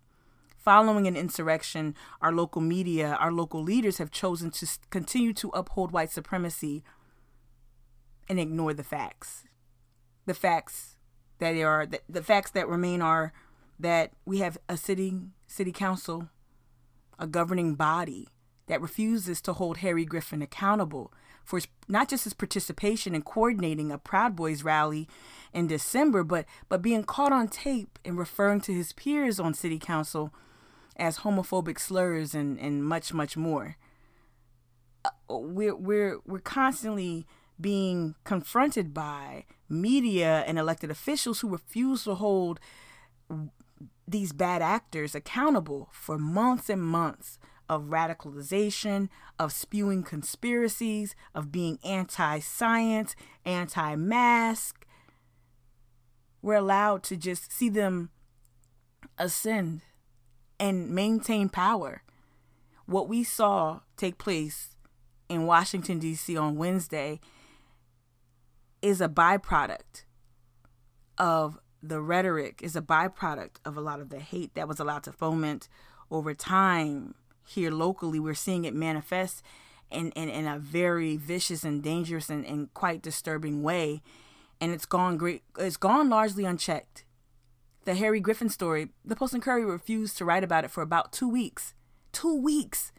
Following 0.57 1.05
an 1.05 1.15
insurrection, 1.15 1.93
our 2.21 2.31
local 2.31 2.61
media, 2.61 3.15
our 3.19 3.31
local 3.31 3.61
leaders 3.61 3.99
have 3.99 4.09
chosen 4.09 4.49
to 4.51 4.67
continue 4.89 5.33
to 5.33 5.49
uphold 5.49 5.91
white 5.91 6.11
supremacy 6.11 6.83
and 8.27 8.39
ignore 8.39 8.73
the 8.73 8.83
facts. 8.83 9.43
The 10.25 10.33
facts 10.33 10.97
that 11.37 11.55
are 11.57 11.85
the, 11.85 11.99
the 12.09 12.23
facts 12.23 12.51
that 12.51 12.67
remain 12.67 13.01
are 13.01 13.31
that 13.79 14.13
we 14.25 14.39
have 14.39 14.57
a 14.67 14.75
city 14.75 15.19
city 15.45 15.71
council, 15.71 16.29
a 17.19 17.27
governing 17.27 17.75
body 17.75 18.27
that 18.67 18.81
refuses 18.81 19.41
to 19.41 19.53
hold 19.53 19.77
Harry 19.77 20.05
Griffin 20.05 20.41
accountable 20.41 21.11
for 21.43 21.57
his, 21.57 21.67
not 21.87 22.09
just 22.09 22.23
his 22.23 22.33
participation 22.33 23.13
in 23.13 23.21
coordinating 23.21 23.91
a 23.91 23.97
Proud 23.97 24.35
Boys 24.35 24.63
rally 24.63 25.07
in 25.53 25.67
December, 25.67 26.23
but 26.23 26.45
but 26.67 26.81
being 26.81 27.03
caught 27.03 27.31
on 27.31 27.47
tape 27.47 27.99
and 28.03 28.17
referring 28.17 28.61
to 28.61 28.73
his 28.73 28.93
peers 28.93 29.39
on 29.39 29.53
city 29.53 29.77
council 29.77 30.33
as 30.97 31.19
homophobic 31.19 31.79
slurs 31.79 32.33
and, 32.33 32.59
and 32.59 32.83
much 32.83 33.13
much 33.13 33.37
more. 33.37 33.77
Uh, 35.03 35.37
we're 35.37 35.75
we're 35.75 36.17
we're 36.25 36.39
constantly 36.39 37.27
being 37.61 38.15
confronted 38.23 38.93
by 38.93 39.45
media 39.69 40.43
and 40.47 40.59
elected 40.59 40.91
officials 40.91 41.39
who 41.39 41.47
refuse 41.47 42.03
to 42.03 42.15
hold 42.15 42.59
these 44.07 44.33
bad 44.33 44.61
actors 44.61 45.15
accountable 45.15 45.89
for 45.91 46.17
months 46.17 46.69
and 46.69 46.81
months 46.81 47.39
of 47.69 47.85
radicalization, 47.85 49.09
of 49.39 49.51
spewing 49.51 50.03
conspiracies, 50.03 51.15
of 51.33 51.51
being 51.51 51.79
anti 51.83 52.39
science, 52.39 53.15
anti 53.45 53.95
mask. 53.95 54.85
We're 56.41 56.55
allowed 56.55 57.03
to 57.03 57.17
just 57.17 57.51
see 57.51 57.69
them 57.69 58.11
ascend 59.17 59.81
and 60.59 60.89
maintain 60.89 61.49
power. 61.49 62.03
What 62.85 63.09
we 63.09 63.23
saw 63.23 63.81
take 63.97 64.17
place 64.17 64.75
in 65.27 65.45
Washington, 65.47 65.99
D.C. 65.99 66.37
on 66.37 66.55
Wednesday 66.55 67.19
is 68.81 69.01
a 69.01 69.09
byproduct 69.09 70.03
of 71.17 71.59
the 71.81 71.99
rhetoric, 71.99 72.61
is 72.61 72.75
a 72.75 72.81
byproduct 72.81 73.55
of 73.65 73.75
a 73.75 73.81
lot 73.81 73.99
of 73.99 74.09
the 74.09 74.19
hate 74.19 74.53
that 74.53 74.67
was 74.67 74.79
allowed 74.79 75.03
to 75.03 75.11
foment 75.11 75.67
over 76.11 76.33
time 76.35 77.15
here 77.45 77.71
locally. 77.71 78.19
We're 78.19 78.33
seeing 78.33 78.65
it 78.65 78.73
manifest 78.73 79.43
in, 79.91 80.11
in, 80.11 80.29
in 80.29 80.47
a 80.47 80.59
very 80.59 81.17
vicious 81.17 81.63
and 81.63 81.81
dangerous 81.81 82.29
and, 82.29 82.45
and 82.45 82.73
quite 82.73 83.01
disturbing 83.01 83.63
way. 83.63 84.01
And 84.59 84.71
it's 84.71 84.85
gone 84.85 85.17
great 85.17 85.43
it's 85.57 85.77
gone 85.77 86.09
largely 86.09 86.45
unchecked. 86.45 87.03
The 87.83 87.95
Harry 87.95 88.19
Griffin 88.19 88.49
story, 88.49 88.89
the 89.03 89.15
Post 89.15 89.33
and 89.33 89.43
Courier 89.43 89.67
refused 89.67 90.17
to 90.17 90.25
write 90.25 90.43
about 90.43 90.63
it 90.63 90.71
for 90.71 90.81
about 90.81 91.11
two 91.11 91.29
weeks. 91.29 91.73
Two 92.11 92.35
weeks. 92.35 92.91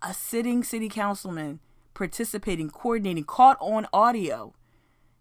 A 0.00 0.14
sitting 0.14 0.62
city 0.62 0.88
councilman 0.88 1.60
participating, 1.94 2.70
coordinating, 2.70 3.24
caught 3.24 3.56
on 3.60 3.86
audio, 3.92 4.54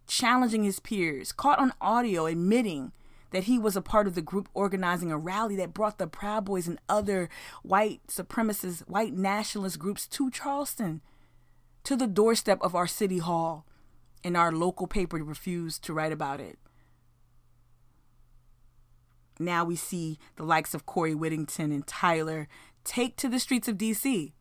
challenging 0.08 0.64
his 0.64 0.80
peers, 0.80 1.32
caught 1.32 1.60
on 1.60 1.74
audio 1.82 2.26
admitting 2.26 2.92
that 3.32 3.46
he 3.46 3.58
was 3.58 3.76
a 3.76 3.82
part 3.82 4.08
of 4.08 4.16
the 4.16 4.22
group 4.22 4.48
organizing 4.54 5.12
a 5.12 5.18
rally 5.18 5.56
that 5.56 5.74
brought 5.74 5.98
the 5.98 6.08
Proud 6.08 6.46
Boys 6.46 6.68
and 6.68 6.80
other 6.88 7.30
white 7.64 8.02
supremacist, 8.08 8.88
white 8.88 9.14
nationalist 9.14 9.80
groups 9.80 10.08
to 10.08 10.30
Charleston, 10.30 11.02
to 11.84 11.96
the 11.96 12.08
doorstep 12.08 12.60
of 12.62 12.76
our 12.76 12.88
city 12.88 13.18
hall, 13.18 13.66
and 14.24 14.38
our 14.38 14.52
local 14.52 14.86
paper 14.86 15.18
refused 15.18 15.84
to 15.84 15.94
write 15.94 16.12
about 16.12 16.40
it. 16.40 16.60
Now 19.40 19.66
we 19.66 19.76
see 19.76 20.20
the 20.36 20.44
likes 20.44 20.74
of 20.74 20.86
Corey 20.86 21.16
Whittington 21.16 21.72
and 21.72 21.88
Tyler 21.88 22.48
take 22.84 23.16
to 23.18 23.28
the 23.28 23.40
streets 23.40 23.68
of 23.68 23.78
DC. 23.78 24.34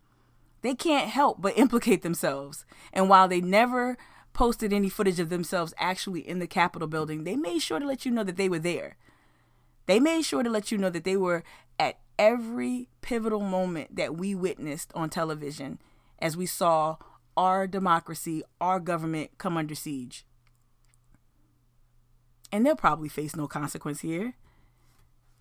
They 0.62 0.75
can't 0.75 1.09
help 1.09 1.40
but 1.40 1.56
implicate 1.56 2.02
themselves. 2.02 2.66
And 2.92 3.09
while 3.09 3.26
they 3.26 3.40
never 3.40 3.97
posted 4.32 4.72
any 4.72 4.88
footage 4.88 5.20
of 5.20 5.28
themselves 5.28 5.75
actually 5.78 6.26
in 6.26 6.38
the 6.38 6.46
Capitol 6.46 6.88
building, 6.88 7.25
they 7.25 7.37
made 7.37 7.60
sure 7.60 7.78
to 7.78 7.87
let 7.87 8.04
you 8.04 8.10
know 8.10 8.25
that 8.25 8.37
they 8.37 8.49
were 8.49 8.58
there. 8.58 8.96
They 9.87 10.00
made 10.00 10.22
sure 10.22 10.42
to 10.42 10.50
let 10.50 10.70
you 10.70 10.78
know 10.78 10.90
that 10.90 11.04
they 11.04 11.16
were 11.16 11.42
at 11.78 11.99
every 12.18 12.88
pivotal 13.00 13.40
moment 13.40 13.96
that 13.96 14.16
we 14.16 14.34
witnessed 14.34 14.92
on 14.94 15.10
television 15.10 15.80
as 16.18 16.37
we 16.37 16.46
saw 16.46 16.96
our 17.37 17.66
democracy, 17.66 18.42
our 18.60 18.78
government 18.78 19.30
come 19.38 19.56
under 19.56 19.75
siege. 19.75 20.25
And 22.52 22.66
they'll 22.66 22.76
probably 22.76 23.08
face 23.08 23.34
no 23.34 23.46
consequence 23.46 24.00
here 24.00 24.34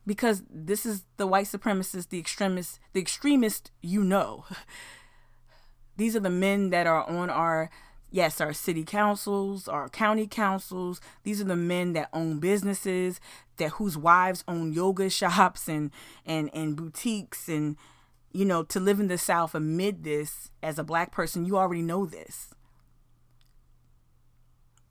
because 0.05 0.43
this 0.49 0.85
is 0.85 1.03
the 1.17 1.27
white 1.27 1.47
supremacist, 1.47 2.09
the 2.09 2.19
extremist, 2.19 2.79
the 2.93 3.01
extremist 3.01 3.71
you 3.81 4.03
know. 4.03 4.45
These 5.97 6.15
are 6.15 6.21
the 6.21 6.29
men 6.29 6.69
that 6.69 6.87
are 6.87 7.03
on 7.07 7.29
our 7.29 7.69
yes, 8.11 8.41
our 8.41 8.53
city 8.53 8.83
councils, 8.83 9.67
our 9.67 9.89
county 9.89 10.27
councils, 10.27 10.99
these 11.23 11.41
are 11.41 11.45
the 11.45 11.55
men 11.55 11.93
that 11.93 12.09
own 12.13 12.39
businesses, 12.39 13.19
that 13.57 13.71
whose 13.71 13.97
wives 13.97 14.43
own 14.47 14.73
yoga 14.73 15.09
shops 15.09 15.67
and 15.67 15.91
and 16.25 16.49
and 16.53 16.75
boutiques 16.75 17.47
and 17.47 17.77
you 18.31 18.45
know, 18.45 18.63
to 18.63 18.79
live 18.79 18.99
in 18.99 19.07
the 19.07 19.17
South 19.17 19.55
amid 19.55 20.03
this 20.03 20.51
as 20.61 20.77
a 20.77 20.83
black 20.83 21.11
person, 21.11 21.45
you 21.45 21.57
already 21.57 21.81
know 21.81 22.05
this. 22.05 22.49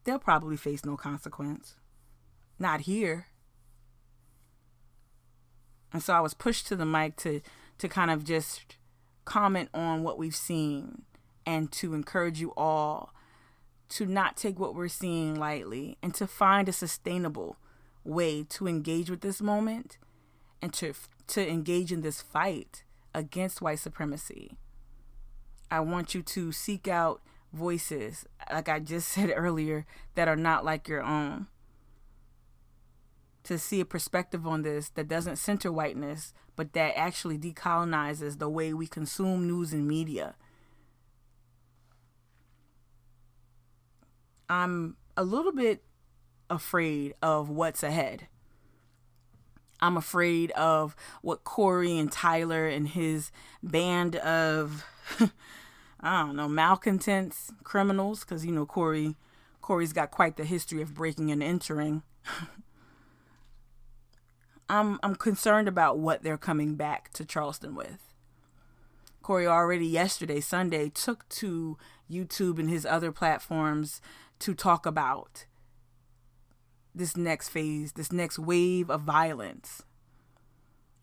They'll 0.02 0.18
probably 0.18 0.56
face 0.56 0.84
no 0.84 0.96
consequence. 0.96 1.76
Not 2.58 2.82
here. 2.82 3.28
And 5.92 6.02
so 6.02 6.12
I 6.14 6.20
was 6.20 6.34
pushed 6.34 6.66
to 6.68 6.76
the 6.76 6.86
mic 6.86 7.16
to 7.16 7.40
to 7.78 7.88
kind 7.88 8.10
of 8.10 8.24
just 8.24 8.76
comment 9.24 9.68
on 9.72 10.02
what 10.02 10.18
we've 10.18 10.34
seen 10.34 11.02
and 11.48 11.72
to 11.72 11.94
encourage 11.94 12.38
you 12.38 12.52
all 12.58 13.14
to 13.88 14.04
not 14.04 14.36
take 14.36 14.58
what 14.58 14.74
we're 14.74 14.86
seeing 14.86 15.34
lightly 15.34 15.96
and 16.02 16.14
to 16.14 16.26
find 16.26 16.68
a 16.68 16.72
sustainable 16.74 17.56
way 18.04 18.42
to 18.42 18.68
engage 18.68 19.08
with 19.08 19.22
this 19.22 19.40
moment 19.40 19.96
and 20.60 20.74
to 20.74 20.92
to 21.26 21.48
engage 21.48 21.90
in 21.90 22.02
this 22.02 22.20
fight 22.20 22.84
against 23.14 23.62
white 23.62 23.78
supremacy. 23.78 24.58
I 25.70 25.80
want 25.80 26.14
you 26.14 26.22
to 26.22 26.52
seek 26.52 26.86
out 26.86 27.22
voices 27.50 28.26
like 28.52 28.68
I 28.68 28.78
just 28.78 29.08
said 29.14 29.32
earlier 29.34 29.86
that 30.16 30.28
are 30.28 30.36
not 30.36 30.66
like 30.66 30.86
your 30.86 31.02
own. 31.02 31.46
To 33.44 33.56
see 33.56 33.80
a 33.80 33.86
perspective 33.86 34.46
on 34.46 34.60
this 34.60 34.90
that 34.90 35.08
doesn't 35.08 35.36
center 35.36 35.72
whiteness, 35.72 36.34
but 36.56 36.74
that 36.74 36.92
actually 36.94 37.38
decolonizes 37.38 38.38
the 38.38 38.50
way 38.50 38.74
we 38.74 38.86
consume 38.86 39.46
news 39.46 39.72
and 39.72 39.88
media 39.88 40.34
I'm 44.48 44.96
a 45.16 45.24
little 45.24 45.52
bit 45.52 45.82
afraid 46.48 47.14
of 47.22 47.48
what's 47.48 47.82
ahead. 47.82 48.28
I'm 49.80 49.96
afraid 49.96 50.50
of 50.52 50.96
what 51.22 51.44
Corey 51.44 51.96
and 51.98 52.10
Tyler 52.10 52.66
and 52.66 52.88
his 52.88 53.30
band 53.62 54.16
of 54.16 54.84
I 56.00 56.22
don't 56.22 56.36
know 56.36 56.48
malcontents, 56.48 57.52
criminals, 57.64 58.20
because 58.20 58.44
you 58.44 58.52
know 58.52 58.66
Corey 58.66 59.16
Corey's 59.60 59.92
got 59.92 60.10
quite 60.10 60.36
the 60.36 60.44
history 60.44 60.82
of 60.82 60.94
breaking 60.94 61.30
and 61.30 61.42
entering. 61.42 62.02
I'm 64.68 64.98
I'm 65.02 65.14
concerned 65.14 65.68
about 65.68 65.98
what 65.98 66.22
they're 66.22 66.38
coming 66.38 66.74
back 66.74 67.12
to 67.14 67.24
Charleston 67.24 67.74
with. 67.74 68.14
Corey 69.22 69.46
already 69.46 69.86
yesterday, 69.86 70.40
Sunday, 70.40 70.88
took 70.88 71.28
to 71.28 71.76
YouTube 72.10 72.58
and 72.58 72.70
his 72.70 72.86
other 72.86 73.12
platforms 73.12 74.00
to 74.40 74.54
talk 74.54 74.86
about 74.86 75.46
this 76.94 77.16
next 77.16 77.48
phase, 77.48 77.92
this 77.92 78.12
next 78.12 78.38
wave 78.38 78.90
of 78.90 79.02
violence. 79.02 79.82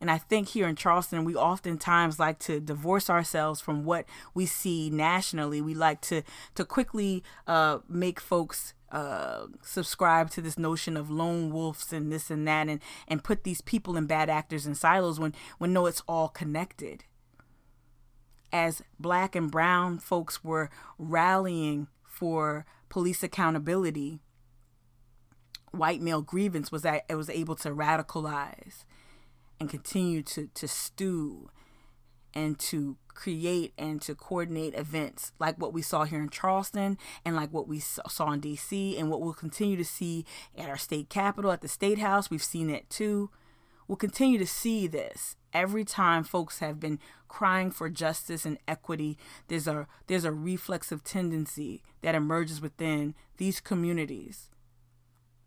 And 0.01 0.11
I 0.11 0.17
think 0.17 0.49
here 0.49 0.67
in 0.67 0.75
Charleston, 0.75 1.23
we 1.23 1.35
oftentimes 1.35 2.19
like 2.19 2.37
to 2.39 2.59
divorce 2.59 3.09
ourselves 3.09 3.61
from 3.61 3.85
what 3.85 4.05
we 4.33 4.45
see 4.45 4.89
nationally. 4.89 5.61
We 5.61 5.73
like 5.73 6.01
to 6.01 6.21
to 6.55 6.65
quickly 6.65 7.23
uh, 7.47 7.79
make 7.87 8.19
folks 8.19 8.73
uh, 8.91 9.47
subscribe 9.63 10.29
to 10.31 10.41
this 10.41 10.57
notion 10.57 10.95
of 10.97 11.09
lone 11.09 11.51
wolves 11.51 11.91
and 11.93 12.11
this 12.11 12.29
and 12.29 12.47
that, 12.47 12.67
and 12.67 12.81
and 13.07 13.23
put 13.23 13.45
these 13.45 13.61
people 13.61 13.95
and 13.95 14.07
bad 14.07 14.29
actors 14.29 14.67
in 14.67 14.75
silos 14.75 15.19
when 15.19 15.33
when 15.57 15.71
no, 15.73 15.85
it's 15.85 16.03
all 16.07 16.27
connected. 16.27 17.05
As 18.51 18.83
black 18.99 19.35
and 19.35 19.49
brown 19.49 19.99
folks 19.99 20.43
were 20.43 20.69
rallying 20.97 21.87
for 22.03 22.65
police 22.95 23.23
accountability, 23.23 24.21
white 25.71 26.01
male 26.01 26.21
grievance 26.21 26.71
was 26.71 26.81
that 26.83 27.03
it 27.09 27.15
was 27.15 27.29
able 27.29 27.53
to 27.53 27.69
radicalize 27.71 28.85
and 29.59 29.69
continue 29.69 30.23
to, 30.23 30.47
to 30.53 30.65
stew 30.65 31.49
and 32.33 32.57
to 32.57 32.95
create 33.09 33.73
and 33.77 34.01
to 34.01 34.15
coordinate 34.15 34.73
events 34.75 35.33
like 35.39 35.57
what 35.57 35.73
we 35.73 35.81
saw 35.81 36.05
here 36.05 36.21
in 36.21 36.29
Charleston 36.29 36.97
and 37.25 37.35
like 37.35 37.51
what 37.51 37.67
we 37.67 37.79
saw 37.79 38.31
in 38.31 38.39
DC 38.39 38.97
and 38.97 39.11
what 39.11 39.19
we'll 39.19 39.33
continue 39.33 39.75
to 39.75 39.83
see 39.83 40.25
at 40.57 40.69
our 40.69 40.77
state 40.77 41.09
capitol, 41.09 41.51
at 41.51 41.59
the 41.59 41.67
state 41.67 41.99
house. 41.99 42.29
We've 42.29 42.41
seen 42.41 42.69
it 42.69 42.89
too. 42.89 43.29
We'll 43.89 43.97
continue 43.97 44.39
to 44.39 44.47
see 44.47 44.87
this 44.87 45.35
every 45.55 45.85
time 45.85 46.24
folks 46.24 46.59
have 46.59 46.79
been 46.79 47.00
crying 47.27 47.71
for 47.71 47.89
justice 47.89 48.45
and 48.45 48.59
equity. 48.67 49.17
There's 49.47 49.67
a 49.67 49.88
there's 50.07 50.25
a 50.25 50.31
reflexive 50.31 51.03
tendency 51.03 51.81
that 52.01 52.13
emerges 52.13 52.62
within 52.62 53.15
these 53.38 53.59
communities. 53.59 54.50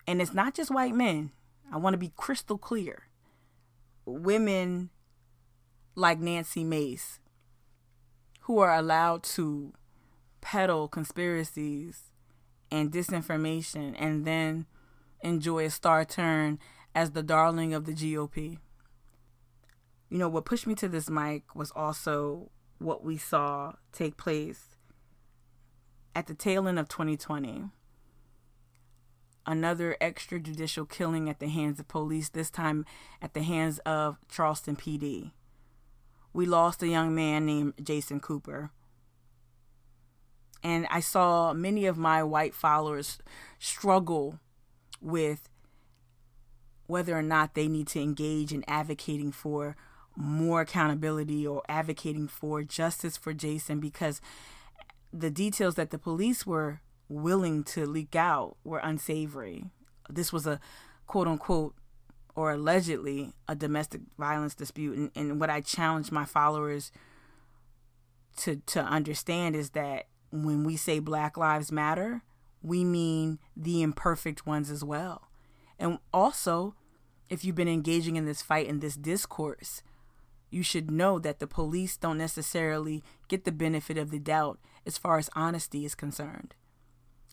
And 0.06 0.20
it's 0.22 0.34
not 0.34 0.54
just 0.54 0.70
white 0.70 0.94
men. 0.94 1.30
I 1.70 1.76
want 1.76 1.94
to 1.94 1.98
be 1.98 2.12
crystal 2.16 2.58
clear. 2.58 3.04
women 4.06 4.88
like 5.94 6.18
Nancy 6.18 6.64
Mace 6.64 7.20
who 8.42 8.58
are 8.60 8.74
allowed 8.74 9.22
to 9.22 9.74
peddle 10.40 10.88
conspiracies 10.88 12.12
and 12.70 12.90
disinformation 12.90 13.94
and 13.98 14.24
then 14.24 14.64
enjoy 15.20 15.66
a 15.66 15.70
star 15.70 16.06
turn 16.06 16.58
as 16.94 17.10
the 17.10 17.22
darling 17.22 17.74
of 17.74 17.84
the 17.84 17.92
GOP. 17.92 18.58
You 20.10 20.18
know, 20.18 20.28
what 20.28 20.46
pushed 20.46 20.66
me 20.66 20.74
to 20.76 20.88
this 20.88 21.10
mic 21.10 21.54
was 21.54 21.70
also 21.72 22.50
what 22.78 23.04
we 23.04 23.18
saw 23.18 23.72
take 23.92 24.16
place 24.16 24.76
at 26.14 26.26
the 26.26 26.34
tail 26.34 26.66
end 26.66 26.78
of 26.78 26.88
2020. 26.88 27.64
Another 29.46 29.96
extrajudicial 30.00 30.88
killing 30.88 31.28
at 31.28 31.40
the 31.40 31.48
hands 31.48 31.78
of 31.78 31.88
police, 31.88 32.28
this 32.28 32.50
time 32.50 32.84
at 33.20 33.34
the 33.34 33.42
hands 33.42 33.78
of 33.80 34.18
Charleston 34.28 34.76
PD. 34.76 35.32
We 36.32 36.46
lost 36.46 36.82
a 36.82 36.88
young 36.88 37.14
man 37.14 37.46
named 37.46 37.74
Jason 37.82 38.20
Cooper. 38.20 38.70
And 40.62 40.86
I 40.90 41.00
saw 41.00 41.52
many 41.52 41.86
of 41.86 41.96
my 41.96 42.22
white 42.22 42.54
followers 42.54 43.18
struggle 43.58 44.38
with 45.00 45.48
whether 46.86 47.16
or 47.16 47.22
not 47.22 47.54
they 47.54 47.68
need 47.68 47.86
to 47.88 48.00
engage 48.00 48.52
in 48.52 48.64
advocating 48.66 49.30
for 49.30 49.76
more 50.18 50.62
accountability 50.62 51.46
or 51.46 51.62
advocating 51.68 52.26
for 52.26 52.64
justice 52.64 53.16
for 53.16 53.32
Jason 53.32 53.78
because 53.78 54.20
the 55.12 55.30
details 55.30 55.76
that 55.76 55.90
the 55.90 55.98
police 55.98 56.44
were 56.44 56.80
willing 57.08 57.62
to 57.62 57.86
leak 57.86 58.16
out 58.16 58.56
were 58.64 58.80
unsavory. 58.80 59.64
This 60.10 60.32
was 60.32 60.44
a 60.46 60.58
quote 61.06 61.28
unquote 61.28 61.76
or 62.34 62.50
allegedly 62.50 63.32
a 63.46 63.54
domestic 63.54 64.00
violence 64.18 64.56
dispute. 64.56 64.96
And, 64.98 65.10
and 65.14 65.40
what 65.40 65.50
I 65.50 65.60
challenge 65.60 66.10
my 66.10 66.24
followers 66.24 66.90
to, 68.38 68.56
to 68.66 68.80
understand 68.80 69.54
is 69.54 69.70
that 69.70 70.06
when 70.32 70.64
we 70.64 70.76
say 70.76 70.98
Black 70.98 71.36
Lives 71.36 71.70
Matter, 71.70 72.22
we 72.60 72.84
mean 72.84 73.38
the 73.56 73.82
imperfect 73.82 74.46
ones 74.46 74.68
as 74.68 74.82
well. 74.82 75.28
And 75.78 75.98
also, 76.12 76.74
if 77.30 77.44
you've 77.44 77.54
been 77.54 77.68
engaging 77.68 78.16
in 78.16 78.26
this 78.26 78.42
fight 78.42 78.68
and 78.68 78.80
this 78.80 78.96
discourse, 78.96 79.82
you 80.50 80.62
should 80.62 80.90
know 80.90 81.18
that 81.18 81.38
the 81.38 81.46
police 81.46 81.96
don't 81.96 82.18
necessarily 82.18 83.02
get 83.28 83.44
the 83.44 83.52
benefit 83.52 83.98
of 83.98 84.10
the 84.10 84.18
doubt 84.18 84.58
as 84.86 84.98
far 84.98 85.18
as 85.18 85.30
honesty 85.34 85.84
is 85.84 85.94
concerned. 85.94 86.54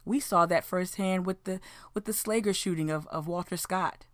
We 0.03 0.19
saw 0.19 0.45
that 0.45 0.63
firsthand 0.63 1.25
with 1.25 1.43
the 1.45 1.59
with 1.93 2.05
the 2.05 2.11
Slager 2.11 2.53
shooting 2.53 2.91
of, 2.91 3.07
of 3.07 3.27
Walter 3.27 3.57
Scott. 3.57 4.05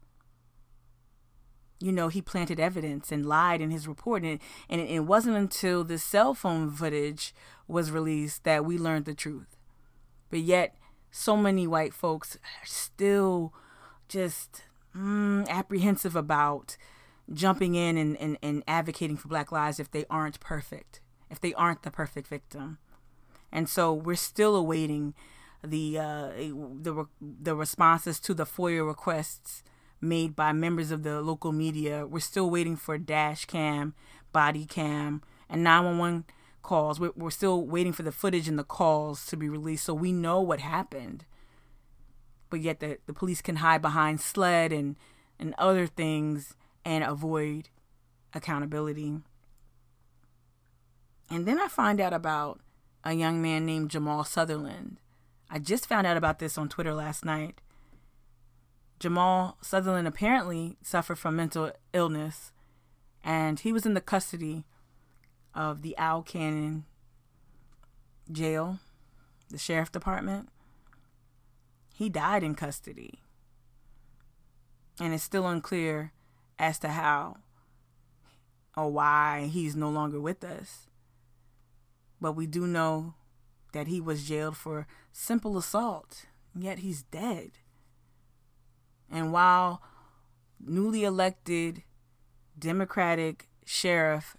You 1.80 1.92
know, 1.92 2.10
he 2.10 2.22
planted 2.22 2.60
evidence 2.60 3.12
and 3.12 3.26
lied 3.26 3.60
in 3.60 3.72
his 3.72 3.88
report. 3.88 4.24
And, 4.24 4.40
and 4.70 4.80
it 4.80 5.00
wasn't 5.00 5.36
until 5.36 5.84
the 5.84 5.98
cell 5.98 6.36
phone 6.36 6.70
footage 6.70 7.34
was 7.68 7.90
released 7.90 8.44
that 8.44 8.64
we 8.64 8.78
learned 8.78 9.06
the 9.06 9.16
truth. 9.16 9.58
But 10.30 10.42
yet, 10.42 10.76
so 11.10 11.36
many 11.36 11.66
white 11.66 11.94
folks 11.94 12.36
are 12.36 12.66
still 12.66 13.52
just 14.08 14.64
mm, 14.96 15.48
apprehensive 15.48 16.16
about 16.16 16.78
jumping 17.34 17.76
in 17.76 17.98
and, 17.98 18.18
and, 18.18 18.38
and 18.42 18.64
advocating 18.68 19.18
for 19.18 19.28
black 19.28 19.52
lives 19.52 19.80
if 19.80 19.92
they 19.92 20.06
aren't 20.10 20.40
perfect, 20.40 21.00
if 21.30 21.40
they 21.40 21.54
aren't 21.54 21.84
the 21.84 21.92
perfect 21.92 22.28
victim. 22.28 22.78
And 23.52 23.68
so 23.68 23.94
we're 23.94 24.16
still 24.16 24.56
awaiting 24.56 25.14
the 25.64 26.00
uh, 26.00 26.30
the 26.82 27.06
the 27.22 27.56
responses 27.56 28.20
to 28.22 28.34
the 28.34 28.46
FOIA 28.46 28.86
requests 28.86 29.64
made 30.00 30.36
by 30.36 30.52
members 30.52 30.92
of 30.92 31.04
the 31.04 31.22
local 31.22 31.52
media. 31.52 32.08
We're 32.08 32.20
still 32.20 32.50
waiting 32.50 32.76
for 32.76 32.98
dash 32.98 33.46
cam, 33.46 33.94
body 34.32 34.66
cam, 34.66 35.22
and 35.50 35.64
911 35.64 36.26
calls. 36.64 37.00
We're, 37.00 37.12
we're 37.16 37.30
still 37.30 37.64
waiting 37.64 37.94
for 37.94 38.04
the 38.04 38.12
footage 38.12 38.48
and 38.48 38.58
the 38.58 38.64
calls 38.64 39.26
to 39.28 39.38
be 39.38 39.50
released 39.50 39.86
so 39.86 39.94
we 39.94 40.12
know 40.12 40.42
what 40.42 40.60
happened. 40.60 41.26
But 42.50 42.62
yet 42.62 42.80
the, 42.80 42.98
the 43.06 43.14
police 43.14 43.42
can 43.42 43.58
hide 43.58 43.82
behind 43.82 44.20
SLED 44.20 44.74
and, 44.74 44.96
and 45.40 45.54
other 45.58 45.86
things 45.86 46.56
and 46.86 47.04
avoid 47.04 47.70
accountability. 48.34 49.20
And 51.30 51.46
then 51.46 51.60
I 51.60 51.68
find 51.68 52.00
out 52.00 52.14
about 52.14 52.60
a 53.04 53.14
young 53.14 53.42
man 53.42 53.66
named 53.66 53.90
Jamal 53.90 54.24
Sutherland. 54.24 54.98
I 55.50 55.60
just 55.60 55.88
found 55.88 56.08
out 56.08 56.18
about 56.18 56.40
this 56.40 56.58
on 56.58 56.70
Twitter 56.70 56.94
last 56.94 57.26
night. 57.26 57.62
Jamal 59.00 59.58
Sutherland 59.62 60.08
apparently 60.08 60.78
suffered 60.82 61.18
from 61.18 61.36
mental 61.36 61.72
illness 61.94 62.52
and 63.24 63.60
he 63.60 63.72
was 63.72 63.86
in 63.86 63.94
the 63.94 64.02
custody 64.02 64.66
of 65.54 65.82
the 65.82 65.96
Al 65.98 66.22
Cannon 66.24 66.86
jail, 68.32 68.80
the 69.50 69.58
sheriff 69.58 69.92
department. 69.92 70.50
He 71.94 72.10
died 72.10 72.44
in 72.44 72.56
custody. 72.56 73.20
And 75.00 75.14
it's 75.14 75.24
still 75.24 75.48
unclear 75.48 76.14
as 76.62 76.78
to 76.78 76.90
how 76.90 77.38
or 78.78 78.90
why 78.90 79.50
he's 79.52 79.76
no 79.76 79.90
longer 79.90 80.22
with 80.22 80.44
us. 80.44 80.88
But 82.22 82.34
we 82.34 82.46
do 82.46 82.68
know 82.68 83.16
that 83.74 83.88
he 83.88 84.00
was 84.00 84.28
jailed 84.28 84.56
for 84.56 84.86
simple 85.12 85.58
assault, 85.58 86.28
yet 86.56 86.80
he's 86.80 87.02
dead. 87.02 87.52
And 89.10 89.34
while 89.34 89.82
newly 90.64 91.04
elected 91.04 91.82
Democratic 92.58 93.50
Sheriff 93.66 94.38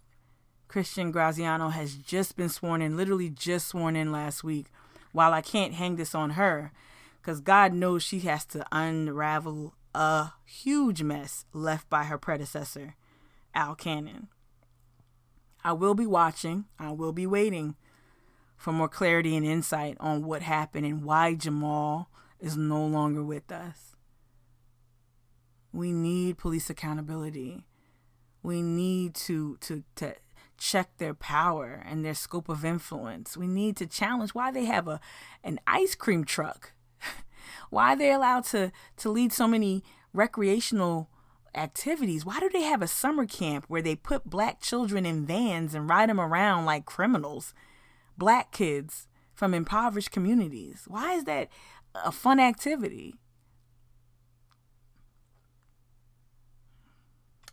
Kristin 0.68 1.10
Graziano 1.10 1.70
has 1.70 1.96
just 1.96 2.36
been 2.36 2.48
sworn 2.48 2.80
in, 2.80 2.96
literally 2.96 3.30
just 3.30 3.66
sworn 3.66 3.96
in 3.96 4.12
last 4.12 4.44
week, 4.44 4.66
while 5.10 5.32
I 5.32 5.40
can't 5.40 5.74
hang 5.74 5.96
this 5.96 6.14
on 6.14 6.30
her, 6.30 6.72
because 7.20 7.40
God 7.40 7.74
knows 7.74 8.04
she 8.04 8.20
has 8.20 8.44
to 8.46 8.64
unravel 8.70 9.74
a 9.94 10.32
huge 10.44 11.02
mess 11.02 11.44
left 11.52 11.88
by 11.90 12.04
her 12.04 12.18
predecessor, 12.18 12.96
Al 13.54 13.74
Cannon. 13.74 14.28
I 15.64 15.72
will 15.72 15.94
be 15.94 16.06
watching, 16.06 16.64
I 16.78 16.90
will 16.92 17.12
be 17.12 17.26
waiting 17.26 17.76
for 18.56 18.72
more 18.72 18.88
clarity 18.88 19.36
and 19.36 19.46
insight 19.46 19.96
on 20.00 20.24
what 20.24 20.42
happened 20.42 20.86
and 20.86 21.04
why 21.04 21.34
Jamal 21.34 22.08
is 22.40 22.56
no 22.56 22.84
longer 22.84 23.22
with 23.22 23.50
us. 23.50 23.96
We 25.72 25.92
need 25.92 26.38
police 26.38 26.68
accountability. 26.68 27.64
We 28.42 28.62
need 28.62 29.14
to 29.14 29.56
to 29.62 29.84
to 29.96 30.14
check 30.58 30.96
their 30.98 31.14
power 31.14 31.82
and 31.84 32.04
their 32.04 32.14
scope 32.14 32.48
of 32.48 32.64
influence. 32.64 33.36
We 33.36 33.46
need 33.46 33.76
to 33.78 33.86
challenge 33.86 34.30
why 34.30 34.50
they 34.50 34.66
have 34.66 34.86
a 34.86 35.00
an 35.42 35.58
ice 35.66 35.94
cream 35.94 36.24
truck 36.24 36.71
why 37.70 37.92
are 37.92 37.96
they 37.96 38.12
allowed 38.12 38.44
to 38.46 38.72
to 38.98 39.10
lead 39.10 39.32
so 39.32 39.46
many 39.46 39.82
recreational 40.12 41.08
activities? 41.54 42.24
Why 42.24 42.40
do 42.40 42.48
they 42.48 42.62
have 42.62 42.82
a 42.82 42.88
summer 42.88 43.26
camp 43.26 43.64
where 43.68 43.82
they 43.82 43.96
put 43.96 44.28
black 44.28 44.60
children 44.60 45.04
in 45.04 45.26
vans 45.26 45.74
and 45.74 45.88
ride 45.88 46.08
them 46.08 46.20
around 46.20 46.64
like 46.64 46.86
criminals? 46.86 47.54
Black 48.16 48.52
kids 48.52 49.08
from 49.34 49.54
impoverished 49.54 50.10
communities. 50.10 50.84
Why 50.86 51.14
is 51.14 51.24
that 51.24 51.48
a 51.94 52.12
fun 52.12 52.40
activity? 52.40 53.16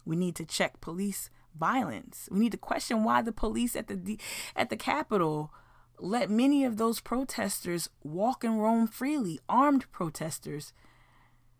We 0.05 0.15
need 0.15 0.35
to 0.35 0.45
check 0.45 0.81
police 0.81 1.29
violence. 1.57 2.27
We 2.31 2.39
need 2.39 2.51
to 2.53 2.57
question 2.57 3.03
why 3.03 3.21
the 3.21 3.31
police 3.31 3.75
at 3.75 3.87
the 3.87 4.17
at 4.55 4.69
the 4.69 4.77
Capitol 4.77 5.53
let 6.01 6.29
many 6.29 6.63
of 6.63 6.77
those 6.77 6.99
protesters 6.99 7.89
walk 8.03 8.43
and 8.43 8.61
roam 8.61 8.87
freely, 8.87 9.39
armed 9.47 9.91
protesters, 9.91 10.73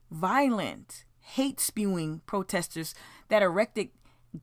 violent, 0.09 1.05
hate 1.19 1.59
spewing 1.59 2.21
protesters 2.25 2.95
that 3.27 3.41
erected 3.43 3.89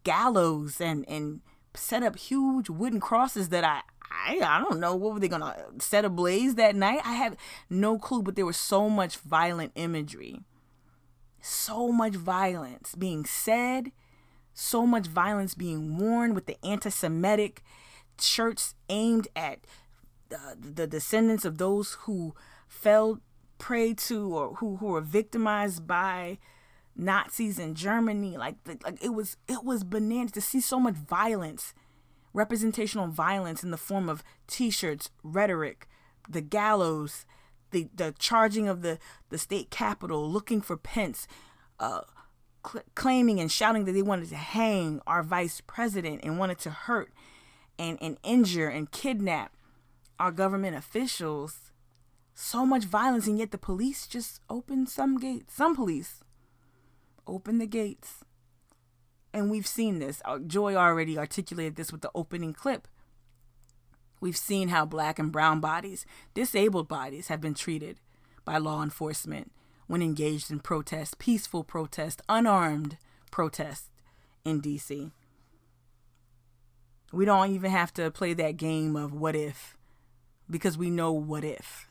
gallows 0.05 0.81
and, 0.81 1.09
and 1.09 1.41
set 1.75 2.03
up 2.03 2.17
huge 2.17 2.71
wooden 2.71 3.01
crosses 3.01 3.49
that 3.51 3.65
I, 3.65 3.83
I 4.11 4.41
I 4.41 4.61
don't 4.61 4.81
know 4.81 4.95
what 4.95 5.15
were 5.15 5.21
they 5.21 5.29
gonna 5.29 5.57
set 5.79 6.05
ablaze 6.05 6.55
that 6.55 6.77
night. 6.77 7.01
I 7.05 7.15
have 7.15 7.37
no 7.69 7.99
clue, 7.99 8.23
but 8.23 8.37
there 8.37 8.47
was 8.47 8.57
so 8.57 8.89
much 8.89 9.17
violent 9.19 9.73
imagery, 9.75 10.41
so 11.41 11.93
much 11.93 12.15
violence 12.15 12.95
being 12.95 13.25
said, 13.25 13.93
so 14.55 14.87
much 14.87 15.07
violence 15.07 15.55
being 15.55 15.99
worn 15.99 16.35
with 16.35 16.47
the 16.47 16.57
anti-Semitic 16.65 17.63
shirts 18.21 18.75
aimed 18.89 19.29
at 19.37 19.61
the 20.59 20.87
descendants 20.87 21.45
of 21.45 21.59
those 21.59 21.95
who 22.01 22.35
fell 22.69 23.21
prey 23.59 23.95
to 23.95 24.35
or 24.35 24.55
who 24.57 24.77
who 24.77 24.87
were 24.87 25.01
victimized 25.01 25.87
by 25.87 26.39
Nazis 26.95 27.59
in 27.59 27.75
Germany. 27.75 28.37
Like 28.37 28.57
like 28.67 29.03
it 29.03 29.11
was 29.11 29.37
it 29.49 29.65
was 29.65 29.85
bananas 29.85 30.33
to 30.33 30.41
see 30.41 30.61
so 30.61 30.81
much 30.81 30.95
violence, 30.95 31.75
representational 32.33 33.09
violence 33.09 33.63
in 33.63 33.71
the 33.71 33.77
form 33.77 34.09
of 34.09 34.23
T-shirts, 34.47 35.11
rhetoric, 35.23 35.89
the 36.29 36.41
gallows, 36.41 37.25
the 37.71 37.89
the 37.95 38.15
charging 38.19 38.69
of 38.69 38.83
the 38.83 38.99
the 39.31 39.39
state 39.39 39.71
capitol, 39.71 40.31
looking 40.31 40.61
for 40.61 40.77
Pence, 40.77 41.27
uh, 41.79 42.01
cl- 42.67 42.85
claiming 42.95 43.41
and 43.41 43.51
shouting 43.51 43.85
that 43.85 43.93
they 43.93 44.03
wanted 44.03 44.29
to 44.31 44.37
hang 44.37 45.01
our 45.07 45.23
vice 45.23 45.61
president 45.67 46.21
and 46.23 46.39
wanted 46.39 46.59
to 46.59 46.71
hurt 46.71 47.13
and, 47.79 47.99
and 48.01 48.19
injure 48.23 48.69
and 48.69 48.91
kidnap 48.91 49.53
our 50.19 50.33
government 50.33 50.77
officials. 50.77 51.73
So 52.35 52.67
much 52.67 52.85
violence, 52.85 53.27
and 53.27 53.39
yet 53.39 53.51
the 53.51 53.59
police 53.59 54.07
just 54.07 54.41
open 54.51 54.87
some 54.87 55.19
gates. 55.19 55.55
Some 55.55 55.75
police 55.75 56.23
open 57.27 57.59
the 57.59 57.67
gates. 57.67 58.25
And 59.33 59.51
we've 59.51 59.67
seen 59.67 59.99
this. 59.99 60.23
Uh, 60.25 60.39
Joy 60.39 60.75
already 60.75 61.19
articulated 61.19 61.77
this 61.77 61.93
with 61.93 62.01
the 62.01 62.11
opening 62.15 62.53
clip. 62.53 62.89
We've 64.21 64.37
seen 64.37 64.69
how 64.69 64.87
black 64.87 65.19
and 65.19 65.31
brown 65.31 65.61
bodies, 65.61 66.07
disabled 66.35 66.89
bodies, 66.89 67.29
have 67.29 67.41
been 67.41 67.55
treated 67.55 68.01
by 68.45 68.59
law 68.59 68.83
enforcement 68.83 69.53
when 69.87 70.03
engaged 70.03 70.51
in 70.51 70.61
protest, 70.61 71.19
peaceful 71.19 71.65
protest, 71.65 72.23
unarmed 72.29 72.97
protest 73.31 73.91
in 74.45 74.61
DC. 74.63 75.11
We 77.13 77.25
don't 77.25 77.53
even 77.53 77.71
have 77.71 77.93
to 77.95 78.11
play 78.11 78.33
that 78.35 78.57
game 78.57 78.97
of 78.97 79.13
what 79.13 79.37
if 79.37 79.76
because 80.51 80.79
we 80.79 80.91
know 80.91 81.13
what 81.13 81.45
if. 81.45 81.89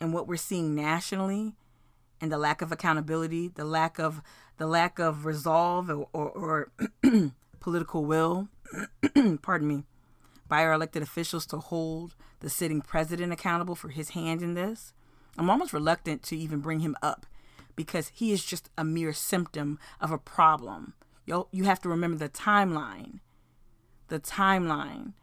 And 0.00 0.12
what 0.12 0.26
we're 0.26 0.36
seeing 0.36 0.74
nationally 0.74 1.54
and 2.20 2.30
the 2.30 2.38
lack 2.38 2.62
of 2.62 2.72
accountability, 2.72 3.48
the 3.48 3.64
lack 3.64 3.98
of 3.98 4.22
the 4.56 4.66
lack 4.66 4.98
of 4.98 5.26
resolve 5.26 5.90
or, 5.90 6.08
or, 6.12 6.30
or 6.30 6.72
political 7.60 8.04
will, 8.04 8.48
pardon 9.42 9.68
me, 9.68 9.84
by 10.48 10.62
our 10.62 10.72
elected 10.72 11.02
officials 11.02 11.46
to 11.46 11.58
hold 11.58 12.14
the 12.40 12.50
sitting 12.50 12.80
president 12.80 13.32
accountable 13.32 13.74
for 13.74 13.88
his 13.88 14.10
hand 14.10 14.42
in 14.42 14.54
this 14.54 14.92
I'm 15.36 15.50
almost 15.50 15.72
reluctant 15.72 16.22
to 16.24 16.36
even 16.36 16.60
bring 16.60 16.80
him 16.80 16.96
up 17.02 17.26
because 17.76 18.10
he 18.14 18.32
is 18.32 18.44
just 18.44 18.70
a 18.78 18.84
mere 18.84 19.12
symptom 19.12 19.78
of 20.00 20.10
a 20.10 20.18
problem. 20.18 20.94
You 21.26 21.48
you 21.50 21.64
have 21.64 21.80
to 21.80 21.88
remember 21.88 22.16
the 22.16 22.28
timeline. 22.28 23.20
The 24.08 24.20
timeline. 24.20 25.14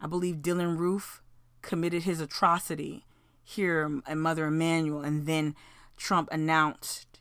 I 0.00 0.06
believe 0.06 0.36
Dylann 0.36 0.76
Roof 0.76 1.22
committed 1.62 2.04
his 2.04 2.20
atrocity 2.20 3.06
here 3.42 4.00
at 4.06 4.16
Mother 4.16 4.46
Emanuel, 4.46 5.02
and 5.02 5.26
then 5.26 5.54
Trump 5.96 6.28
announced 6.32 7.20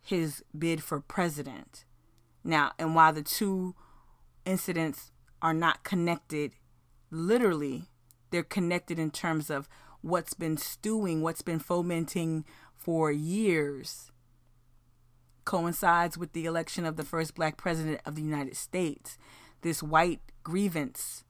his 0.00 0.44
bid 0.56 0.82
for 0.82 1.00
president. 1.00 1.84
Now, 2.44 2.72
and 2.78 2.94
while 2.94 3.12
the 3.12 3.22
two 3.22 3.74
incidents 4.44 5.10
are 5.42 5.54
not 5.54 5.82
connected 5.82 6.52
literally, 7.10 7.88
they're 8.30 8.42
connected 8.42 8.98
in 8.98 9.10
terms 9.10 9.50
of 9.50 9.68
what's 10.00 10.34
been 10.34 10.56
stewing, 10.56 11.22
what's 11.22 11.42
been 11.42 11.58
fomenting 11.58 12.44
for 12.74 13.10
years, 13.10 14.12
coincides 15.44 16.16
with 16.16 16.32
the 16.32 16.44
election 16.44 16.84
of 16.84 16.96
the 16.96 17.04
first 17.04 17.34
black 17.34 17.56
president 17.56 18.00
of 18.04 18.14
the 18.14 18.22
United 18.22 18.56
States. 18.56 19.18
This 19.62 19.82
white 19.82 20.20
grievance 20.42 21.24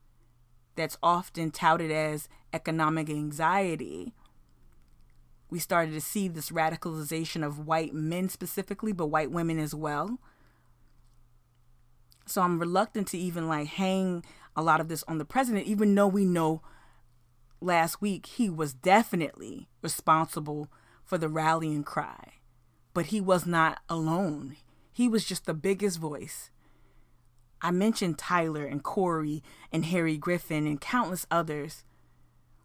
that's 0.76 0.98
often 1.02 1.50
touted 1.50 1.90
as 1.90 2.28
economic 2.52 3.10
anxiety. 3.10 4.12
We 5.50 5.58
started 5.58 5.92
to 5.92 6.00
see 6.00 6.28
this 6.28 6.50
radicalization 6.50 7.44
of 7.44 7.66
white 7.66 7.94
men 7.94 8.28
specifically, 8.28 8.92
but 8.92 9.06
white 9.06 9.30
women 9.30 9.58
as 9.58 9.74
well. 9.74 10.18
So 12.26 12.42
I'm 12.42 12.58
reluctant 12.58 13.08
to 13.08 13.18
even 13.18 13.48
like 13.48 13.68
hang 13.68 14.24
a 14.56 14.62
lot 14.62 14.80
of 14.80 14.88
this 14.88 15.04
on 15.06 15.18
the 15.18 15.24
president, 15.24 15.66
even 15.66 15.94
though 15.94 16.06
we 16.06 16.24
know 16.24 16.62
last 17.60 18.00
week, 18.00 18.26
he 18.26 18.48
was 18.48 18.72
definitely 18.72 19.68
responsible 19.82 20.68
for 21.04 21.18
the 21.18 21.28
rallying 21.28 21.84
cry, 21.84 22.34
but 22.94 23.06
he 23.06 23.20
was 23.20 23.46
not 23.46 23.78
alone. 23.88 24.56
He 24.92 25.08
was 25.08 25.24
just 25.24 25.46
the 25.46 25.54
biggest 25.54 25.98
voice. 25.98 26.50
I 27.62 27.70
mentioned 27.70 28.18
Tyler 28.18 28.64
and 28.64 28.82
Corey 28.82 29.42
and 29.72 29.84
Harry 29.86 30.16
Griffin 30.16 30.66
and 30.66 30.80
countless 30.80 31.26
others 31.30 31.84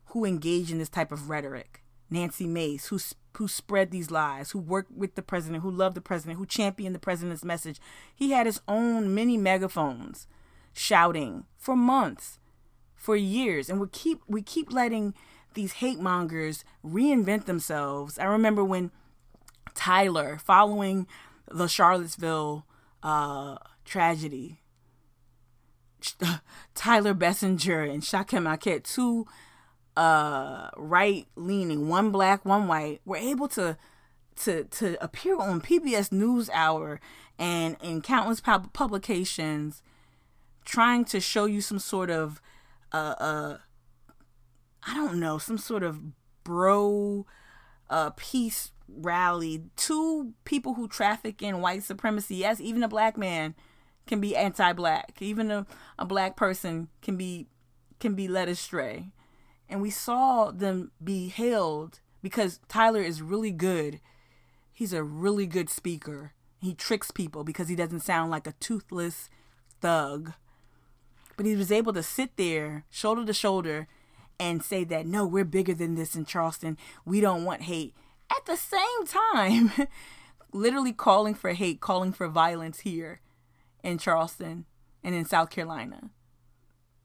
who 0.07 0.25
engage 0.25 0.71
in 0.71 0.77
this 0.77 0.89
type 0.89 1.11
of 1.11 1.29
rhetoric. 1.29 1.83
Nancy 2.09 2.45
Mace, 2.45 2.87
who 2.87 2.99
who 3.37 3.47
spread 3.47 3.91
these 3.91 4.11
lies, 4.11 4.51
who 4.51 4.59
worked 4.59 4.91
with 4.91 5.15
the 5.15 5.21
president, 5.21 5.63
who 5.63 5.71
loved 5.71 5.95
the 5.95 6.01
president, 6.01 6.37
who 6.37 6.45
championed 6.45 6.93
the 6.93 6.99
president's 6.99 7.45
message. 7.45 7.79
He 8.13 8.31
had 8.31 8.45
his 8.45 8.59
own 8.67 9.15
mini 9.15 9.37
megaphones 9.37 10.27
shouting 10.73 11.45
for 11.57 11.75
months 11.75 12.39
for 12.95 13.15
years 13.15 13.67
and 13.69 13.79
we 13.79 13.87
keep 13.87 14.21
we 14.27 14.41
keep 14.43 14.71
letting 14.71 15.13
these 15.53 15.73
hate 15.73 15.99
mongers 15.99 16.63
reinvent 16.85 17.45
themselves. 17.45 18.19
I 18.19 18.25
remember 18.25 18.63
when 18.63 18.91
Tyler, 19.73 20.39
following 20.43 21.07
the 21.49 21.67
Charlottesville 21.67 22.65
uh, 23.03 23.57
tragedy, 23.85 24.60
Tyler 26.75 27.13
Bessenger 27.13 27.81
and 27.81 28.01
Shakem 28.01 28.43
Marquette, 28.43 28.83
two 28.83 29.25
uh, 29.97 30.69
right 30.77 31.27
leaning, 31.35 31.89
one 31.89 32.11
black, 32.11 32.45
one 32.45 32.67
white, 32.67 33.01
were 33.05 33.17
able 33.17 33.47
to 33.49 33.77
to 34.43 34.63
to 34.65 35.03
appear 35.03 35.37
on 35.37 35.61
PBS 35.61 36.09
NewsHour 36.09 36.99
and 37.37 37.77
in 37.81 38.01
countless 38.01 38.39
pub- 38.39 38.73
publications, 38.73 39.81
trying 40.65 41.05
to 41.05 41.19
show 41.19 41.45
you 41.45 41.61
some 41.61 41.79
sort 41.79 42.09
of 42.09 42.41
uh, 42.91 43.57
I 44.83 44.95
don't 44.95 45.19
know, 45.19 45.37
some 45.37 45.57
sort 45.57 45.83
of 45.83 46.01
bro 46.43 47.25
uh, 47.89 48.11
peace 48.15 48.71
rally. 48.87 49.63
Two 49.75 50.33
people 50.43 50.73
who 50.73 50.87
traffic 50.87 51.41
in 51.41 51.61
white 51.61 51.83
supremacy. 51.83 52.35
Yes, 52.37 52.59
even 52.59 52.83
a 52.83 52.87
black 52.87 53.17
man 53.17 53.55
can 54.07 54.19
be 54.19 54.35
anti-black. 54.35 55.21
Even 55.21 55.51
a, 55.51 55.65
a 55.97 56.05
black 56.05 56.35
person 56.35 56.89
can 57.01 57.17
be 57.17 57.47
can 57.99 58.15
be 58.15 58.27
led 58.27 58.49
astray. 58.49 59.11
And 59.69 59.81
we 59.81 59.89
saw 59.89 60.51
them 60.51 60.91
be 61.01 61.29
hailed 61.29 61.99
because 62.21 62.59
Tyler 62.67 63.01
is 63.01 63.21
really 63.21 63.51
good. 63.51 64.01
He's 64.73 64.91
a 64.91 65.03
really 65.03 65.45
good 65.45 65.69
speaker. 65.69 66.33
He 66.59 66.73
tricks 66.73 67.11
people 67.11 67.43
because 67.43 67.69
he 67.69 67.75
doesn't 67.75 68.01
sound 68.01 68.31
like 68.31 68.47
a 68.47 68.53
toothless 68.53 69.29
thug 69.79 70.33
but 71.41 71.47
he 71.47 71.55
was 71.55 71.71
able 71.71 71.91
to 71.91 72.03
sit 72.03 72.37
there 72.37 72.85
shoulder 72.91 73.25
to 73.25 73.33
shoulder 73.33 73.87
and 74.39 74.63
say 74.63 74.83
that 74.83 75.07
no, 75.07 75.25
we're 75.25 75.43
bigger 75.43 75.73
than 75.73 75.95
this 75.95 76.15
in 76.15 76.23
Charleston. 76.23 76.77
We 77.03 77.19
don't 77.19 77.45
want 77.45 77.63
hate. 77.63 77.95
At 78.29 78.45
the 78.45 78.55
same 78.55 79.07
time, 79.07 79.71
literally 80.53 80.93
calling 80.93 81.33
for 81.33 81.53
hate, 81.53 81.81
calling 81.81 82.11
for 82.11 82.27
violence 82.27 82.81
here 82.81 83.21
in 83.83 83.97
Charleston 83.97 84.65
and 85.03 85.15
in 85.15 85.25
South 85.25 85.49
Carolina. 85.49 86.09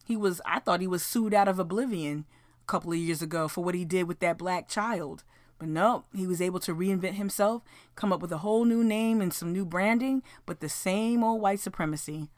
He 0.04 0.16
was 0.16 0.40
I 0.46 0.60
thought 0.60 0.80
he 0.80 0.86
was 0.86 1.04
sued 1.04 1.34
out 1.34 1.48
of 1.48 1.58
oblivion 1.58 2.26
a 2.62 2.66
couple 2.66 2.92
of 2.92 2.98
years 2.98 3.22
ago 3.22 3.48
for 3.48 3.64
what 3.64 3.74
he 3.74 3.84
did 3.84 4.08
with 4.08 4.20
that 4.20 4.38
black 4.38 4.68
child. 4.68 5.24
But 5.58 5.68
no, 5.68 6.04
he 6.14 6.26
was 6.26 6.42
able 6.42 6.60
to 6.60 6.74
reinvent 6.74 7.14
himself, 7.14 7.62
come 7.94 8.12
up 8.12 8.20
with 8.20 8.30
a 8.30 8.38
whole 8.38 8.66
new 8.66 8.84
name 8.84 9.22
and 9.22 9.32
some 9.32 9.52
new 9.52 9.64
branding, 9.64 10.22
but 10.44 10.60
the 10.60 10.68
same 10.68 11.24
old 11.24 11.40
white 11.40 11.60
supremacy. 11.60 12.28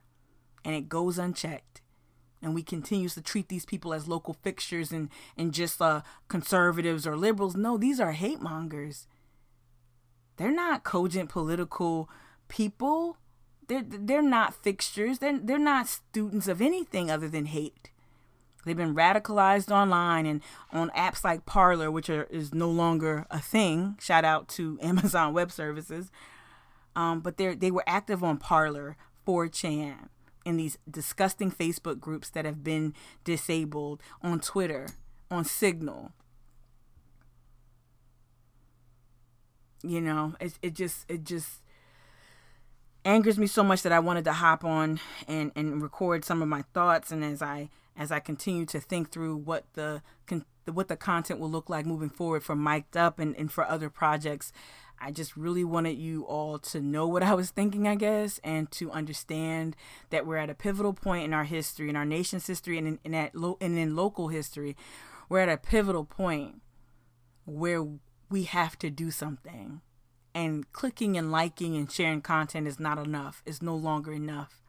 And 0.64 0.74
it 0.74 0.88
goes 0.88 1.18
unchecked 1.18 1.83
and 2.42 2.55
we 2.55 2.62
continue 2.62 3.09
to 3.09 3.20
treat 3.20 3.48
these 3.48 3.64
people 3.64 3.92
as 3.92 4.09
local 4.09 4.35
fixtures 4.35 4.92
and 4.92 5.09
and 5.37 5.53
just 5.53 5.81
uh, 5.81 6.03
conservatives 6.29 7.07
or 7.07 7.16
liberals. 7.16 7.57
No, 7.57 7.77
these 7.77 8.01
are 8.01 8.12
hate 8.12 8.40
mongers. 8.40 9.07
They're 10.37 10.53
not 10.53 10.85
cogent 10.85 11.31
political 11.31 12.09
people. 12.48 13.16
They're 13.68 13.85
they're 13.87 14.22
not 14.22 14.54
fixtures. 14.54 15.18
They're 15.18 15.38
they're 15.38 15.59
not 15.59 15.88
students 15.88 16.48
of 16.48 16.61
anything 16.61 17.11
other 17.11 17.28
than 17.28 17.46
hate. 17.46 17.90
They've 18.64 18.76
been 18.76 18.94
radicalized 18.94 19.70
online 19.70 20.26
and 20.26 20.42
on 20.72 20.90
apps 20.90 21.24
like 21.24 21.46
Parler, 21.46 21.90
which 21.90 22.11
are, 22.11 22.24
is 22.24 22.52
no 22.52 22.68
longer 22.68 23.26
a 23.31 23.38
thing. 23.38 23.96
Shout 24.00 24.24
out 24.24 24.48
to 24.50 24.78
Amazon 24.83 25.33
Web 25.33 25.52
Services. 25.52 26.11
Um, 26.96 27.20
but 27.20 27.37
they 27.37 27.54
they 27.54 27.70
were 27.70 27.85
active 27.87 28.24
on 28.24 28.38
Parler, 28.38 28.96
4chan, 29.26 30.09
in 30.44 30.57
these 30.57 30.78
disgusting 30.90 31.50
Facebook 31.50 32.00
groups 32.00 32.28
that 32.31 32.44
have 32.44 32.64
been 32.64 32.94
disabled 33.24 34.02
on 34.22 34.40
Twitter, 34.40 34.88
on 35.31 35.44
Signal. 35.44 36.12
You 39.83 40.00
know, 40.00 40.35
it 40.40 40.59
it 40.61 40.74
just 40.74 41.04
it 41.09 41.24
just 41.24 41.61
angers 43.08 43.38
me 43.38 43.46
so 43.46 43.64
much 43.64 43.82
that 43.82 43.92
I 43.92 43.98
wanted 43.98 44.24
to 44.24 44.34
hop 44.34 44.64
on 44.64 45.00
and 45.26 45.50
and 45.56 45.82
record 45.82 46.24
some 46.24 46.42
of 46.42 46.48
my 46.48 46.62
thoughts 46.74 47.10
and 47.10 47.24
as 47.24 47.42
I 47.42 47.70
as 47.96 48.12
I 48.12 48.20
continue 48.20 48.66
to 48.66 48.78
think 48.78 49.10
through 49.10 49.36
what 49.36 49.64
the 49.72 50.02
what 50.66 50.88
the 50.88 50.96
content 50.96 51.40
will 51.40 51.50
look 51.50 51.70
like 51.70 51.86
moving 51.86 52.10
forward 52.10 52.44
for 52.44 52.54
Mic'd 52.54 52.96
Up 52.96 53.18
and, 53.18 53.34
and 53.36 53.50
for 53.50 53.64
other 53.66 53.88
projects. 53.88 54.52
I 55.00 55.12
just 55.12 55.36
really 55.36 55.64
wanted 55.64 55.96
you 55.96 56.24
all 56.24 56.58
to 56.58 56.80
know 56.80 57.06
what 57.06 57.22
I 57.22 57.32
was 57.32 57.50
thinking, 57.50 57.86
I 57.86 57.94
guess, 57.94 58.40
and 58.42 58.70
to 58.72 58.90
understand 58.90 59.76
that 60.10 60.26
we're 60.26 60.38
at 60.38 60.50
a 60.50 60.54
pivotal 60.54 60.92
point 60.92 61.24
in 61.24 61.32
our 61.32 61.44
history, 61.44 61.88
in 61.88 61.94
our 61.96 62.04
nation's 62.04 62.46
history, 62.46 62.78
and 62.78 62.86
in, 62.86 62.98
in 63.04 63.14
at 63.14 63.34
lo- 63.34 63.58
and 63.60 63.78
in 63.78 63.94
local 63.94 64.28
history. 64.28 64.76
We're 65.28 65.40
at 65.40 65.48
a 65.48 65.56
pivotal 65.56 66.04
point 66.04 66.62
where 67.44 67.86
we 68.28 68.42
have 68.44 68.76
to 68.80 68.90
do 68.90 69.10
something, 69.10 69.80
and 70.38 70.72
clicking 70.72 71.18
and 71.18 71.33
liking 71.33 71.77
and 71.77 71.90
sharing 71.90 72.20
content 72.20 72.68
is 72.68 72.79
not 72.79 72.96
enough. 72.96 73.42
It's 73.44 73.61
no 73.61 73.74
longer 73.74 74.12
enough. 74.12 74.62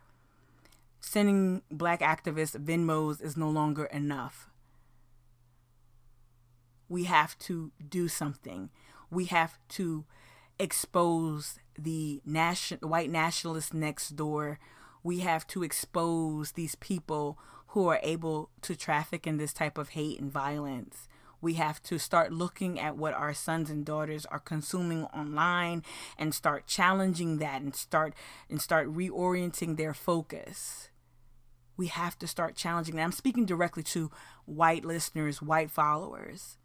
Sending 1.00 1.62
black 1.70 2.00
activists 2.00 2.60
Venmos 2.60 3.22
is 3.22 3.38
no 3.38 3.52
longer 3.52 3.86
enough. 3.86 4.50
We 6.90 7.04
have 7.04 7.38
to 7.40 7.72
do 7.88 8.08
something. 8.08 8.72
We 9.12 9.26
have 9.26 9.60
to 9.70 10.06
expose 10.58 11.60
the 11.78 12.20
nation, 12.26 12.80
white 12.82 13.12
nationalists 13.12 13.72
next 13.72 14.16
door. 14.16 14.58
We 15.04 15.20
have 15.20 15.46
to 15.48 15.62
expose 15.62 16.54
these 16.54 16.74
people 16.74 17.38
who 17.68 17.88
are 17.88 18.00
able 18.02 18.50
to 18.64 18.76
traffic 18.76 19.28
in 19.28 19.38
this 19.38 19.54
type 19.54 19.78
of 19.78 19.90
hate 19.90 20.20
and 20.20 20.32
violence. 20.32 21.08
We 21.42 21.54
have 21.54 21.82
to 21.84 21.98
start 21.98 22.34
looking 22.34 22.80
at 22.80 22.98
what 22.98 23.14
our 23.14 23.34
sons 23.34 23.70
and 23.70 23.86
daughters 23.86 24.26
are 24.26 24.40
consuming 24.40 25.06
online 25.06 25.84
and 26.18 26.34
start 26.34 26.68
challenging 26.68 27.38
that 27.38 27.62
and 27.62 27.76
start 27.76 28.14
and 28.50 28.62
start 28.62 28.94
reorienting 28.94 29.78
their 29.78 29.94
focus. 29.94 30.90
We 31.78 31.88
have 31.88 32.20
to 32.20 32.28
start 32.28 32.56
challenging 32.56 32.96
that. 32.96 33.04
I'm 33.04 33.12
speaking 33.14 33.46
directly 33.46 33.84
to 33.84 34.12
white 34.46 34.84
listeners, 34.84 35.42
white 35.42 35.72
followers. 35.72 36.58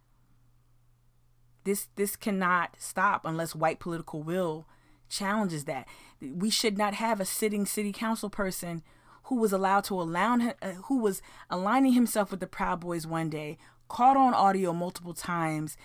This 1.62 1.88
this 1.94 2.16
cannot 2.16 2.76
stop 2.78 3.24
unless 3.24 3.54
white 3.54 3.78
political 3.78 4.22
will 4.22 4.66
challenges 5.08 5.64
that. 5.64 5.86
We 6.20 6.50
should 6.50 6.76
not 6.76 6.94
have 6.94 7.20
a 7.20 7.24
sitting 7.24 7.64
city 7.66 7.92
council 7.92 8.28
person 8.28 8.82
who 9.24 9.36
was 9.36 9.52
allowed 9.52 9.84
to 9.84 10.00
allow 10.00 10.36
uh, 10.60 10.72
who 10.84 10.98
was 10.98 11.22
aligning 11.48 11.92
himself 11.92 12.30
with 12.30 12.40
the 12.40 12.46
Proud 12.46 12.80
Boys 12.80 13.06
one 13.06 13.30
day, 13.30 13.56
caught 13.88 14.16
on 14.16 14.34
audio 14.34 14.72
multiple 14.72 15.14
times, 15.14 15.76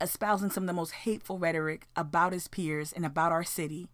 espousing 0.00 0.50
some 0.50 0.64
of 0.64 0.66
the 0.66 0.72
most 0.72 0.92
hateful 0.92 1.38
rhetoric 1.38 1.86
about 1.96 2.32
his 2.32 2.48
peers 2.48 2.92
and 2.92 3.04
about 3.04 3.32
our 3.32 3.44
city. 3.44 3.88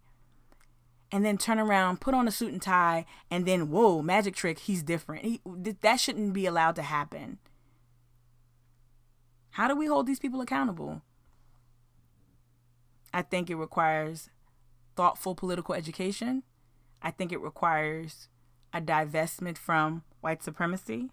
And 1.13 1.25
then 1.25 1.39
turn 1.39 1.59
around, 1.59 2.01
put 2.01 2.15
on 2.15 2.27
a 2.27 2.33
suit 2.33 2.53
and 2.53 2.61
tie, 2.61 3.07
and 3.31 3.47
then 3.47 3.71
whoa, 3.71 4.03
magic 4.03 4.35
trick, 4.35 4.59
he's 4.61 4.83
different. 4.83 5.25
He, 5.25 5.41
that 5.83 6.01
shouldn't 6.01 6.33
be 6.33 6.47
allowed 6.47 6.77
to 6.77 6.83
happen. 6.83 7.39
How 9.51 9.69
do 9.69 9.77
we 9.77 9.87
hold 9.87 10.07
these 10.07 10.19
people 10.19 10.41
accountable? 10.41 11.03
I 13.15 13.23
think 13.23 13.49
it 13.49 13.55
requires 13.55 14.29
thoughtful 14.97 15.35
political 15.35 15.75
education. 15.75 16.43
I 17.01 17.11
think 17.11 17.33
it 17.33 17.41
requires 17.41 18.29
a 18.73 18.81
divestment 18.81 19.57
from 19.57 20.03
white 20.21 20.43
supremacy. 20.43 21.11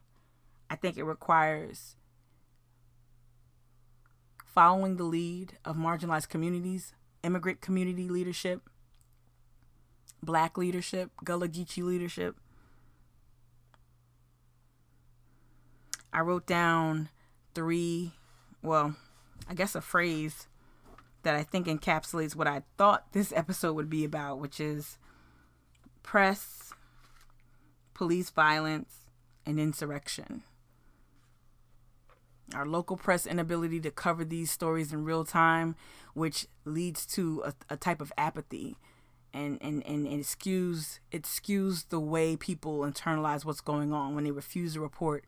I 0.70 0.76
think 0.76 0.98
it 0.98 1.04
requires 1.04 1.96
following 4.54 4.98
the 4.98 5.04
lead 5.04 5.58
of 5.66 5.76
marginalized 5.76 6.30
communities, 6.30 6.94
immigrant 7.24 7.62
community 7.62 8.08
leadership, 8.08 8.62
black 10.22 10.58
leadership, 10.58 11.12
Gullah 11.24 11.48
Geechee 11.48 11.84
leadership. 11.84 12.36
I 16.12 16.20
wrote 16.20 16.46
down 16.46 17.10
three, 17.56 18.14
well, 18.62 18.96
I 19.50 19.56
guess 19.56 19.74
a 19.74 19.82
phrase 19.82 20.48
that 21.24 21.36
I 21.36 21.44
think 21.44 21.68
encapsulates 21.68 22.36
what 22.36 22.48
I 22.48 22.64
thought 22.78 23.12
this 23.14 23.34
episode 23.36 23.74
would 23.74 23.90
be 23.90 24.06
about, 24.06 24.40
which 24.40 24.60
is 24.60 24.98
press, 26.04 26.72
police 27.94 28.30
violence, 28.30 29.10
and 29.46 29.60
insurrection. 29.60 30.44
Our 32.54 32.66
local 32.66 32.98
press 32.98 33.26
inability 33.26 33.80
to 33.82 33.92
cover 33.92 34.26
these 34.26 34.52
stories 34.52 34.92
in 34.94 35.06
real 35.06 35.24
time, 35.24 35.76
which 36.14 36.48
leads 36.66 37.06
to 37.08 37.44
a, 37.46 37.54
a 37.70 37.78
type 37.78 38.02
of 38.02 38.12
apathy 38.18 38.78
and, 39.34 39.58
and, 39.62 39.86
and, 39.86 40.06
and 40.06 40.24
skews 40.24 41.00
it 41.12 41.24
skews 41.24 41.90
the 41.90 42.00
way 42.00 42.36
people 42.36 42.82
internalize 42.82 43.44
what's 43.44 43.62
going 43.62 43.92
on 43.92 44.14
when 44.14 44.24
they 44.24 44.32
refuse 44.32 44.74
to 44.74 44.80
report 44.80 45.26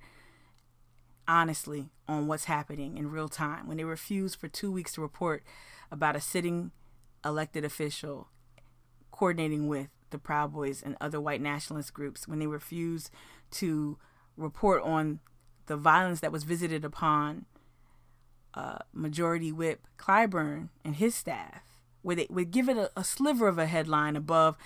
honestly 1.27 1.89
on 2.07 2.27
what's 2.27 2.45
happening 2.45 2.97
in 2.97 3.09
real 3.09 3.29
time. 3.29 3.67
When 3.67 3.77
they 3.77 3.83
refuse 3.83 4.35
for 4.35 4.47
two 4.47 4.71
weeks 4.71 4.93
to 4.93 5.01
report 5.01 5.43
about 5.91 6.15
a 6.15 6.21
sitting 6.21 6.71
elected 7.23 7.65
official 7.65 8.27
coordinating 9.11 9.67
with 9.67 9.87
the 10.11 10.19
Proud 10.19 10.53
Boys 10.53 10.83
and 10.83 10.95
other 11.01 11.19
white 11.19 11.41
nationalist 11.41 11.93
groups 11.93 12.27
when 12.27 12.39
they 12.39 12.47
refuse 12.47 13.09
to 13.51 13.97
report 14.37 14.83
on 14.83 15.19
the 15.67 15.77
violence 15.77 16.19
that 16.19 16.31
was 16.31 16.43
visited 16.43 16.85
upon 16.85 17.45
uh, 18.53 18.79
Majority 18.93 19.51
Whip 19.51 19.87
Clyburn 19.97 20.69
and 20.83 20.95
his 20.95 21.15
staff, 21.15 21.63
where 22.01 22.15
they 22.15 22.27
would 22.29 22.51
give 22.51 22.69
it 22.69 22.77
a, 22.77 22.91
a 22.95 23.03
sliver 23.03 23.47
of 23.47 23.57
a 23.57 23.65
headline 23.65 24.15
above 24.15 24.57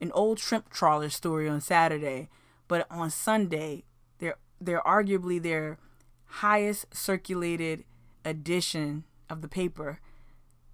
an 0.00 0.12
old 0.12 0.38
shrimp 0.38 0.70
trawler 0.70 1.08
story 1.08 1.48
on 1.48 1.60
Saturday, 1.60 2.28
but 2.68 2.86
on 2.90 3.10
Sunday, 3.10 3.84
they're 4.18 4.36
they're 4.60 4.82
arguably 4.82 5.40
their 5.40 5.78
highest 6.26 6.94
circulated 6.94 7.84
edition 8.24 9.04
of 9.30 9.42
the 9.42 9.48
paper. 9.48 10.00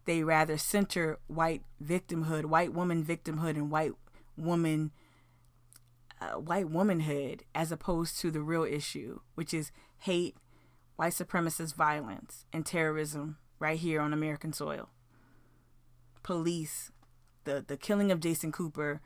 They 0.05 0.25
rather 0.25 0.59
center 0.59 1.19
white 1.29 1.63
victimhood, 1.83 2.47
white 2.47 2.73
woman 2.73 3.05
victimhood, 3.05 3.57
and 3.57 3.71
white 3.71 3.93
woman, 4.37 4.91
white 6.31 6.71
womanhood 6.71 7.45
as 7.55 7.73
opposed 7.73 8.19
to 8.21 8.31
the 8.31 8.43
real 8.43 8.65
issue, 8.65 9.21
which 9.35 9.53
is 9.55 9.71
hate, 10.01 10.37
white 10.97 11.13
supremacist 11.13 11.75
violence, 11.75 12.45
and 12.53 12.65
terrorism 12.67 13.39
right 13.59 13.79
here 13.79 14.01
on 14.01 14.13
American 14.13 14.53
soil. 14.53 14.91
Police, 16.23 16.91
the 17.45 17.65
the 17.67 17.77
killing 17.77 18.11
of 18.11 18.21
Jason 18.21 18.53
Cooper, 18.53 19.01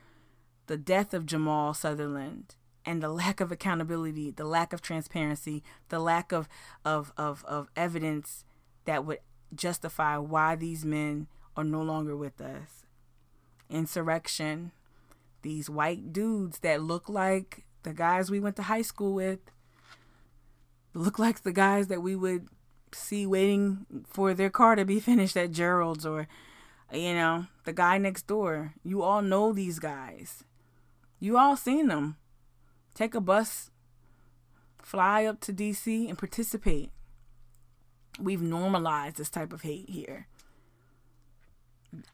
the 0.66 0.76
death 0.76 1.14
of 1.14 1.26
Jamal 1.26 1.74
Sutherland, 1.74 2.56
and 2.84 3.02
the 3.02 3.08
lack 3.08 3.40
of 3.40 3.50
accountability, 3.50 4.30
the 4.30 4.44
lack 4.44 4.72
of 4.72 4.80
transparency, 4.80 5.62
the 5.88 5.98
lack 5.98 6.32
of 6.32 6.48
of 6.84 7.12
of, 7.16 7.44
of 7.46 7.68
evidence 7.76 8.44
that 8.84 9.04
would 9.04 9.18
justify 9.54 10.16
why 10.16 10.56
these 10.56 10.84
men 10.84 11.28
are 11.56 11.64
no 11.64 11.82
longer 11.82 12.16
with 12.16 12.40
us. 12.40 12.84
Insurrection, 13.68 14.72
these 15.46 15.70
white 15.70 16.12
dudes 16.12 16.58
that 16.58 16.82
look 16.82 17.08
like 17.08 17.64
the 17.84 17.92
guys 17.94 18.32
we 18.32 18.40
went 18.40 18.56
to 18.56 18.64
high 18.64 18.82
school 18.82 19.14
with, 19.14 19.38
look 20.92 21.20
like 21.20 21.42
the 21.42 21.52
guys 21.52 21.86
that 21.86 22.02
we 22.02 22.16
would 22.16 22.48
see 22.92 23.24
waiting 23.26 23.86
for 24.08 24.34
their 24.34 24.50
car 24.50 24.74
to 24.74 24.84
be 24.84 24.98
finished 25.10 25.36
at 25.36 25.52
Gerald's 25.52 26.04
or, 26.04 26.26
you 26.92 27.14
know, 27.14 27.46
the 27.64 27.72
guy 27.72 27.96
next 27.96 28.26
door. 28.26 28.74
You 28.82 29.02
all 29.02 29.22
know 29.22 29.52
these 29.52 29.78
guys. 29.78 30.42
You 31.20 31.38
all 31.38 31.56
seen 31.56 31.86
them. 31.86 32.16
Take 32.96 33.14
a 33.14 33.20
bus, 33.20 33.70
fly 34.82 35.26
up 35.26 35.40
to 35.42 35.52
DC 35.52 36.08
and 36.08 36.18
participate. 36.18 36.90
We've 38.18 38.42
normalized 38.42 39.16
this 39.16 39.30
type 39.30 39.52
of 39.52 39.62
hate 39.62 39.90
here. 39.90 40.26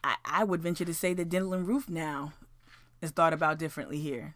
I, 0.05 0.16
I 0.23 0.45
would 0.45 0.62
venture 0.62 0.85
to 0.85 0.92
say 0.92 1.14
that 1.14 1.31
Dylann 1.31 1.66
Roof 1.66 1.88
now 1.88 2.35
is 3.02 3.10
thought 3.10 3.34
about 3.34 3.58
differently 3.58 3.98
here. 3.98 4.34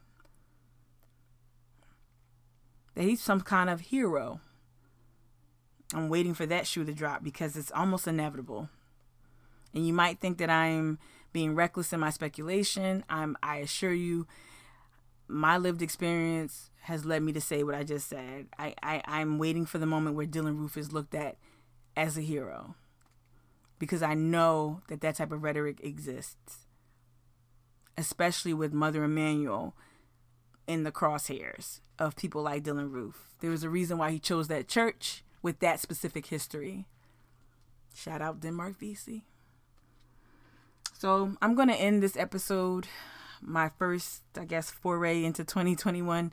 That 2.94 3.04
he's 3.04 3.22
some 3.22 3.40
kind 3.40 3.70
of 3.70 3.80
hero. 3.80 4.40
I'm 5.94 6.08
waiting 6.08 6.34
for 6.34 6.44
that 6.46 6.66
shoe 6.66 6.84
to 6.84 6.92
drop 6.92 7.22
because 7.22 7.56
it's 7.56 7.72
almost 7.72 8.06
inevitable. 8.06 8.68
And 9.72 9.86
you 9.86 9.92
might 9.92 10.20
think 10.20 10.38
that 10.38 10.50
I'm 10.50 10.98
being 11.32 11.54
reckless 11.54 11.92
in 11.92 12.00
my 12.00 12.10
speculation. 12.10 13.04
I'm 13.08 13.36
I 13.42 13.58
assure 13.58 13.92
you 13.92 14.26
my 15.28 15.56
lived 15.58 15.82
experience 15.82 16.70
has 16.82 17.04
led 17.04 17.22
me 17.22 17.32
to 17.32 17.40
say 17.40 17.62
what 17.62 17.74
I 17.74 17.82
just 17.82 18.08
said. 18.08 18.46
I, 18.58 18.74
I, 18.82 19.02
I'm 19.06 19.38
waiting 19.38 19.66
for 19.66 19.78
the 19.78 19.86
moment 19.86 20.16
where 20.16 20.26
Dylann 20.26 20.56
Roof 20.56 20.76
is 20.76 20.92
looked 20.92 21.14
at 21.14 21.36
as 21.96 22.16
a 22.16 22.20
hero 22.20 22.76
because 23.78 24.02
I 24.02 24.14
know 24.14 24.82
that 24.88 25.00
that 25.00 25.16
type 25.16 25.32
of 25.32 25.42
rhetoric 25.42 25.80
exists, 25.82 26.65
especially 27.96 28.54
with 28.54 28.72
Mother 28.72 29.04
Emanuel 29.04 29.74
in 30.66 30.82
the 30.82 30.92
crosshairs 30.92 31.80
of 31.98 32.16
people 32.16 32.42
like 32.42 32.64
Dylann 32.64 32.90
Roof. 32.90 33.28
There 33.40 33.50
was 33.50 33.62
a 33.62 33.70
reason 33.70 33.98
why 33.98 34.10
he 34.10 34.18
chose 34.18 34.48
that 34.48 34.68
church 34.68 35.22
with 35.42 35.60
that 35.60 35.80
specific 35.80 36.26
history. 36.26 36.86
Shout 37.94 38.20
out 38.20 38.40
Denmark 38.40 38.78
Vesey. 38.78 39.24
So 40.98 41.36
I'm 41.40 41.54
going 41.54 41.68
to 41.68 41.74
end 41.74 42.02
this 42.02 42.16
episode, 42.16 42.86
my 43.40 43.70
first, 43.78 44.22
I 44.38 44.44
guess, 44.44 44.70
foray 44.70 45.24
into 45.24 45.44
2021. 45.44 46.32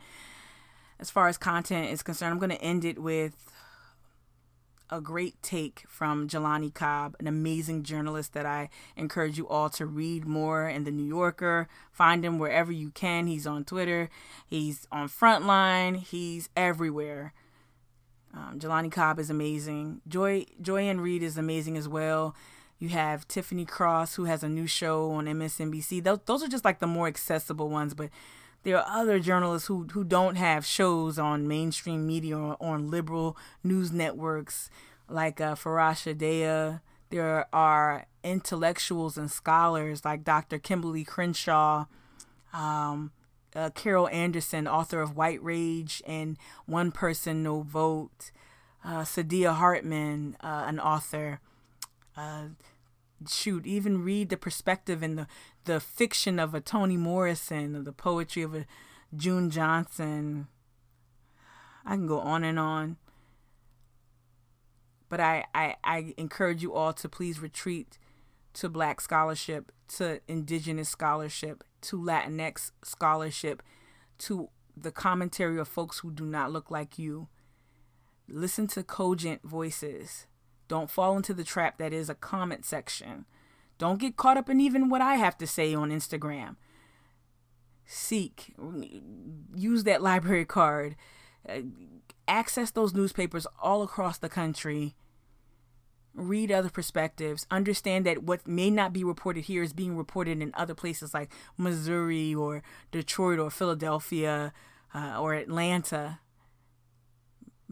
As 1.00 1.10
far 1.10 1.28
as 1.28 1.38
content 1.38 1.92
is 1.92 2.02
concerned, 2.02 2.32
I'm 2.32 2.40
going 2.40 2.50
to 2.50 2.62
end 2.62 2.86
it 2.86 2.98
with 2.98 3.53
a 4.90 5.02
great 5.02 5.42
take 5.42 5.84
from 5.88 6.28
Jelani 6.28 6.74
Cobb, 6.74 7.16
an 7.20 7.28
amazing 7.28 7.84
journalist 7.84 8.34
that 8.34 8.46
I 8.46 8.70
encourage 8.96 9.38
you 9.38 9.48
all 9.48 9.70
to 9.72 9.86
read 9.86 10.26
more 10.26 10.68
in 10.68 10.84
the 10.84 10.92
New 10.92 11.06
Yorker. 11.06 11.68
Find 11.92 12.24
him 12.24 12.40
wherever 12.40 12.72
you 12.72 12.92
can. 12.92 13.28
He's 13.28 13.48
on 13.48 13.64
Twitter, 13.64 14.10
he's 14.46 14.88
on 14.92 15.10
Frontline, 15.10 15.98
he's 15.98 16.50
everywhere. 16.56 17.34
Um, 18.34 18.60
Jelani 18.60 18.92
Cobb 18.92 19.20
is 19.20 19.30
amazing. 19.30 20.02
Joy 20.08 20.46
Joy-Ann 20.62 21.02
Reid 21.02 21.22
is 21.22 21.38
amazing 21.38 21.78
as 21.78 21.88
well. 21.88 22.36
You 22.80 22.90
have 22.90 23.28
Tiffany 23.28 23.66
Cross, 23.66 24.16
who 24.16 24.26
has 24.26 24.44
a 24.44 24.50
new 24.50 24.68
show 24.68 25.12
on 25.12 25.26
MSNBC. 25.26 26.04
Those, 26.04 26.20
those 26.26 26.44
are 26.44 26.48
just 26.48 26.66
like 26.66 26.80
the 26.80 26.88
more 26.88 27.08
accessible 27.08 27.70
ones, 27.70 27.94
but 27.94 28.10
there 28.64 28.78
are 28.80 29.02
other 29.02 29.20
journalists 29.20 29.68
who, 29.68 29.88
who 29.92 30.04
don't 30.04 30.36
have 30.36 30.66
shows 30.66 31.20
on 31.20 31.48
mainstream 31.48 32.08
media 32.08 32.38
or 32.38 32.58
on 32.62 32.90
liberal 32.90 33.38
news 33.64 33.92
networks 33.92 34.70
like 35.10 35.42
uh, 35.42 35.56
Farai 35.56 35.94
Chideya. 35.94 36.82
There 37.10 37.46
are 37.54 38.06
intellectuals 38.24 39.18
and 39.18 39.30
scholars 39.30 40.04
like 40.06 40.24
Dr. 40.24 40.60
Kimberlé 40.60 41.06
Crenshaw, 41.06 41.86
um, 42.54 43.12
uh, 43.56 43.70
Carol 43.72 44.08
Anderson, 44.08 44.68
author 44.68 45.02
of 45.02 45.16
White 45.16 45.44
Rage 45.44 46.02
and 46.08 46.38
One 46.66 46.92
Person, 46.92 47.44
No 47.44 47.62
Vote, 47.62 48.32
uh, 48.84 49.02
Saidiya 49.02 49.56
Hartman, 49.56 50.38
uh, 50.42 50.64
an 50.68 50.80
author. 50.80 51.40
Shoot, 53.30 53.66
even 53.66 54.04
read 54.04 54.30
the 54.30 54.38
perspective 54.38 55.04
and 55.04 55.18
the, 55.18 55.28
the 55.66 55.80
fiction 55.80 56.40
of 56.40 56.54
a 56.54 56.62
Toni 56.62 56.98
Morrison, 56.98 57.76
or 57.76 57.82
the 57.82 57.92
poetry 57.92 58.44
of 58.44 58.56
a 58.56 58.66
June 59.16 59.50
Jordan. 59.50 60.48
I 61.86 61.96
can 61.96 62.08
go 62.08 62.20
on 62.20 62.44
and 62.44 62.58
on. 62.58 62.98
But 65.10 65.20
I, 65.20 65.46
I, 65.54 65.76
I 65.84 66.14
encourage 66.18 66.64
you 66.64 66.74
all 66.74 66.94
to 66.94 67.08
please 67.08 67.40
retreat 67.40 68.00
to 68.54 68.70
black 68.70 69.02
scholarship, 69.02 69.72
to 69.98 70.22
indigenous 70.28 70.90
scholarship, 70.90 71.64
to 71.82 71.98
Latinx 71.98 72.72
scholarship, 72.84 73.62
to 74.20 74.50
the 74.76 74.92
commentary 74.92 75.60
of 75.60 75.68
folks 75.68 76.00
who 76.00 76.12
do 76.12 76.26
not 76.26 76.52
look 76.52 76.72
like 76.72 76.98
you. 76.98 77.28
Listen 78.28 78.68
to 78.68 78.84
cogent 78.84 79.44
voices. 79.44 80.28
Don't 80.74 80.90
fall 80.90 81.16
into 81.16 81.36
the 81.36 81.44
trap 81.44 81.78
that 81.78 81.94
is 81.94 82.10
a 82.10 82.16
comment 82.16 82.66
section. 82.66 83.26
Don't 83.78 84.00
get 84.00 84.18
caught 84.18 84.38
up 84.38 84.50
in 84.50 84.60
even 84.60 84.90
what 84.90 85.02
I 85.02 85.18
have 85.18 85.38
to 85.38 85.46
say 85.46 85.76
on 85.76 85.92
Instagram. 85.92 86.56
Seek, 87.86 88.56
use 89.54 89.84
that 89.84 90.02
library 90.02 90.46
card, 90.46 90.96
uh, 91.48 91.60
access 92.28 92.72
those 92.72 92.96
newspapers 92.96 93.46
all 93.62 93.84
across 93.84 94.18
the 94.18 94.30
country 94.30 94.96
read 96.16 96.52
other 96.52 96.72
perspectives, 96.72 97.46
understand 97.52 98.08
that 98.08 98.24
what 98.24 98.48
may 98.48 98.72
not 98.72 98.94
be 98.94 99.04
reported 99.04 99.46
here 99.46 99.62
is 99.62 99.74
being 99.74 99.96
reported 99.96 100.42
in 100.42 100.52
other 100.56 100.74
places 100.74 101.14
like 101.14 101.32
Missouri 101.56 102.34
or 102.34 102.64
Detroit 102.92 103.38
or 103.38 103.52
Philadelphia 103.52 104.54
uh, 104.96 105.20
or 105.20 105.36
Atlanta. 105.36 106.20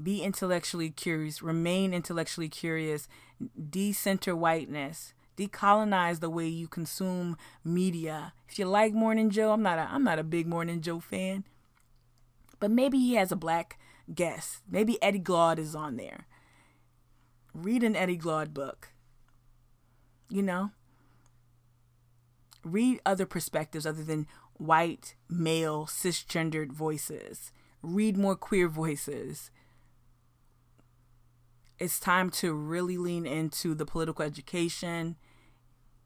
Be 0.02 0.22
intellectually 0.22 0.90
curious, 0.90 1.42
remain 1.42 1.94
intellectually 1.94 2.50
curious, 2.50 3.08
decenter 3.70 4.36
whiteness, 4.36 5.14
decolonize 5.38 6.20
the 6.20 6.30
way 6.30 6.48
you 6.48 6.68
consume 6.68 7.38
media. 7.64 8.34
If 8.48 8.58
you 8.58 8.66
like 8.66 8.94
Morning 8.94 9.30
Joe, 9.30 9.52
I'm 9.52 9.62
not 9.62 9.78
a 9.78 9.88
I'm 9.92 10.04
not 10.04 10.20
a 10.20 10.24
big 10.24 10.48
Morning 10.48 10.82
Joe 10.82 11.00
fan. 11.00 11.44
But 12.60 12.72
maybe 12.72 12.98
he 12.98 13.16
has 13.16 13.32
a 13.32 13.36
black 13.36 13.80
guest. 14.14 14.60
Maybe 14.70 15.02
Eddie 15.02 15.20
Glaude 15.20 15.60
is 15.60 15.76
on 15.76 15.98
there 15.98 16.28
read 17.54 17.84
an 17.84 17.96
Eddie 17.96 18.18
Glaude 18.18 18.54
book. 18.54 18.90
You 20.30 20.42
know? 20.42 20.72
Read 22.64 23.00
other 23.06 23.26
perspectives 23.26 23.86
other 23.86 24.04
than 24.04 24.28
white, 24.54 25.16
male, 25.30 25.86
cisgendered 25.86 26.72
voices. 26.72 27.52
Read 27.82 28.18
more 28.18 28.36
queer 28.36 28.68
voices. 28.68 29.50
It's 31.82 32.00
time 32.00 32.30
to 32.42 32.54
really 32.54 32.96
lean 33.00 33.26
into 33.26 33.74
the 33.74 33.88
political 33.88 34.24
education 34.24 35.16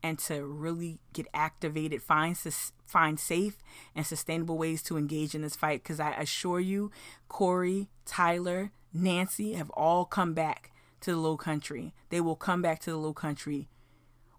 and 0.02 0.18
to 0.20 0.46
really 0.46 1.00
get 1.12 1.28
activated, 1.34 2.02
find 2.02 2.38
find 2.86 3.20
safe 3.20 3.58
and 3.94 4.06
sustainable 4.06 4.58
ways 4.58 4.82
to 4.84 4.98
engage 4.98 5.36
in 5.36 5.42
this 5.42 5.58
fight. 5.58 5.84
Because 5.84 6.00
I 6.00 6.12
assure 6.14 6.62
you, 6.62 6.92
Corey, 7.28 7.90
Tyler, 8.06 8.72
Nancy 8.94 9.52
have 9.56 9.70
all 9.72 10.06
come 10.06 10.34
back 10.34 10.72
to 11.02 11.12
the 11.12 11.18
low 11.18 11.36
country. 11.36 11.94
They 12.08 12.22
will 12.22 12.38
come 12.38 12.62
back 12.62 12.80
to 12.84 12.92
the 12.92 12.98
low 12.98 13.14
country 13.14 13.68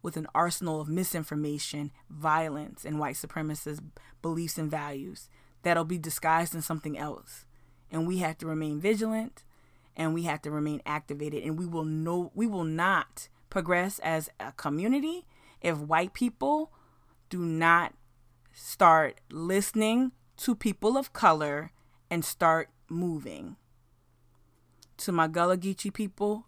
with 0.00 0.16
an 0.16 0.28
arsenal 0.34 0.80
of 0.80 0.88
misinformation, 0.88 1.90
violence, 2.08 2.86
and 2.86 2.98
white 2.98 3.16
supremacist 3.16 3.82
beliefs 4.22 4.56
and 4.56 4.70
values 4.70 5.28
that'll 5.64 5.84
be 5.84 5.98
disguised 5.98 6.54
in 6.54 6.62
something 6.62 6.96
else. 6.96 7.44
And 7.92 8.06
we 8.06 8.20
have 8.20 8.38
to 8.38 8.46
remain 8.46 8.80
vigilant 8.80 9.44
and 9.96 10.12
we 10.14 10.22
have 10.22 10.42
to 10.42 10.50
remain 10.50 10.82
activated 10.86 11.42
and 11.42 11.58
we 11.58 11.66
will 11.66 11.84
know 11.84 12.30
we 12.34 12.46
will 12.46 12.64
not 12.64 13.28
progress 13.50 13.98
as 14.00 14.28
a 14.38 14.52
community 14.52 15.26
if 15.60 15.78
white 15.78 16.12
people 16.12 16.72
do 17.30 17.38
not 17.38 17.94
start 18.52 19.20
listening 19.30 20.12
to 20.36 20.54
people 20.54 20.96
of 20.96 21.12
color 21.12 21.72
and 22.10 22.24
start 22.24 22.68
moving. 22.88 23.56
To 24.98 25.12
my 25.12 25.28
Gullah 25.28 25.58
Geechee 25.58 25.92
people, 25.92 26.46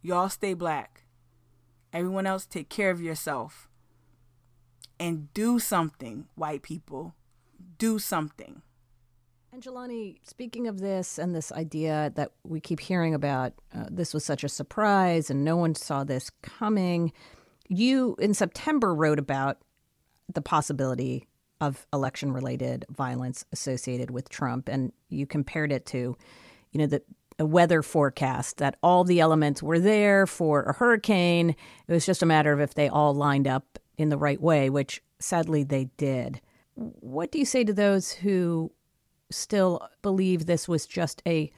Y'all 0.00 0.28
stay 0.28 0.54
black. 0.54 1.04
Everyone 1.92 2.26
else, 2.26 2.46
take 2.46 2.68
care 2.68 2.90
of 2.90 3.00
yourself. 3.00 3.68
And 5.00 5.32
do 5.34 5.58
something, 5.58 6.26
white 6.34 6.62
people. 6.62 7.14
Do 7.78 7.98
something. 7.98 8.62
And 9.58 9.64
Jelani, 9.64 10.18
speaking 10.22 10.68
of 10.68 10.78
this 10.78 11.18
and 11.18 11.34
this 11.34 11.50
idea 11.50 12.12
that 12.14 12.30
we 12.44 12.60
keep 12.60 12.78
hearing 12.78 13.12
about, 13.12 13.54
uh, 13.74 13.86
this 13.90 14.14
was 14.14 14.24
such 14.24 14.44
a 14.44 14.48
surprise 14.48 15.30
and 15.30 15.44
no 15.44 15.56
one 15.56 15.74
saw 15.74 16.04
this 16.04 16.30
coming. 16.42 17.12
You, 17.66 18.14
in 18.20 18.34
September, 18.34 18.94
wrote 18.94 19.18
about 19.18 19.58
the 20.32 20.40
possibility 20.40 21.26
of 21.60 21.88
election 21.92 22.30
related 22.30 22.84
violence 22.88 23.44
associated 23.52 24.12
with 24.12 24.28
Trump. 24.28 24.68
And 24.68 24.92
you 25.08 25.26
compared 25.26 25.72
it 25.72 25.86
to, 25.86 26.16
you 26.70 26.78
know, 26.78 26.86
the, 26.86 27.02
a 27.40 27.44
weather 27.44 27.82
forecast 27.82 28.58
that 28.58 28.76
all 28.80 29.02
the 29.02 29.18
elements 29.18 29.60
were 29.60 29.80
there 29.80 30.24
for 30.28 30.62
a 30.62 30.72
hurricane. 30.72 31.56
It 31.88 31.92
was 31.92 32.06
just 32.06 32.22
a 32.22 32.26
matter 32.26 32.52
of 32.52 32.60
if 32.60 32.74
they 32.74 32.88
all 32.88 33.12
lined 33.12 33.48
up 33.48 33.80
in 33.96 34.08
the 34.08 34.18
right 34.18 34.40
way, 34.40 34.70
which 34.70 35.02
sadly 35.18 35.64
they 35.64 35.86
did. 35.96 36.40
What 36.76 37.32
do 37.32 37.40
you 37.40 37.44
say 37.44 37.64
to 37.64 37.72
those 37.72 38.12
who 38.12 38.70
still 39.30 39.88
believe 40.02 40.46
this 40.46 40.68
was 40.68 40.86
just 40.86 41.22
a 41.26 41.52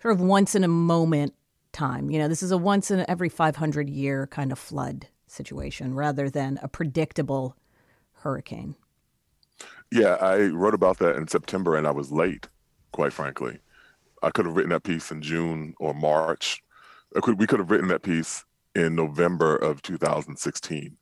sort 0.00 0.14
of 0.14 0.20
once 0.20 0.54
in 0.54 0.64
a 0.64 0.68
moment 0.68 1.34
time? 1.72 2.10
You 2.10 2.18
know, 2.18 2.28
this 2.28 2.42
is 2.42 2.50
a 2.50 2.58
once 2.58 2.90
in 2.90 3.04
every 3.08 3.28
500 3.28 3.88
year 3.88 4.26
kind 4.26 4.52
of 4.52 4.58
flood 4.58 5.08
situation 5.26 5.94
rather 5.94 6.30
than 6.30 6.58
a 6.62 6.68
predictable 6.68 7.56
hurricane. 8.12 8.74
Yeah, 9.92 10.14
I 10.20 10.46
wrote 10.46 10.74
about 10.74 10.98
that 10.98 11.16
in 11.16 11.28
September 11.28 11.76
and 11.76 11.86
I 11.86 11.92
was 11.92 12.10
late, 12.10 12.48
quite 12.92 13.12
frankly. 13.12 13.60
I 14.22 14.30
could 14.30 14.46
have 14.46 14.56
written 14.56 14.70
that 14.70 14.82
piece 14.82 15.10
in 15.10 15.22
June 15.22 15.74
or 15.78 15.94
March. 15.94 16.62
Could, 17.22 17.38
we 17.38 17.46
could 17.46 17.60
have 17.60 17.70
written 17.70 17.88
that 17.88 18.02
piece 18.02 18.44
in 18.74 18.94
November 18.94 19.56
of 19.56 19.82
2016. 19.82 20.96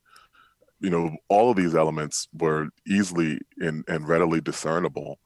You 0.80 0.90
know, 0.90 1.16
all 1.28 1.50
of 1.50 1.56
these 1.56 1.74
elements 1.74 2.28
were 2.32 2.68
easily 2.86 3.40
in, 3.60 3.84
and 3.88 4.06
readily 4.06 4.40
discernible. 4.40 5.18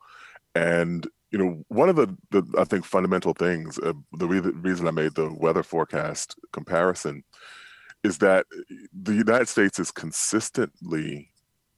And, 0.59 1.07
you 1.31 1.39
know, 1.39 1.65
one 1.69 1.89
of 1.89 1.95
the, 1.95 2.09
the 2.31 2.43
I 2.59 2.65
think, 2.65 2.85
fundamental 2.85 3.33
things, 3.33 3.79
uh, 3.79 3.93
the 4.15 4.27
re- 4.27 4.41
reason 4.41 4.89
I 4.89 4.91
made 4.91 5.15
the 5.15 5.33
weather 5.33 5.63
forecast 5.63 6.37
comparison 6.53 7.23
is 8.03 8.19
that 8.19 8.47
the 8.93 9.15
United 9.15 9.49
States 9.49 9.79
is 9.79 9.93
consistently 9.93 11.31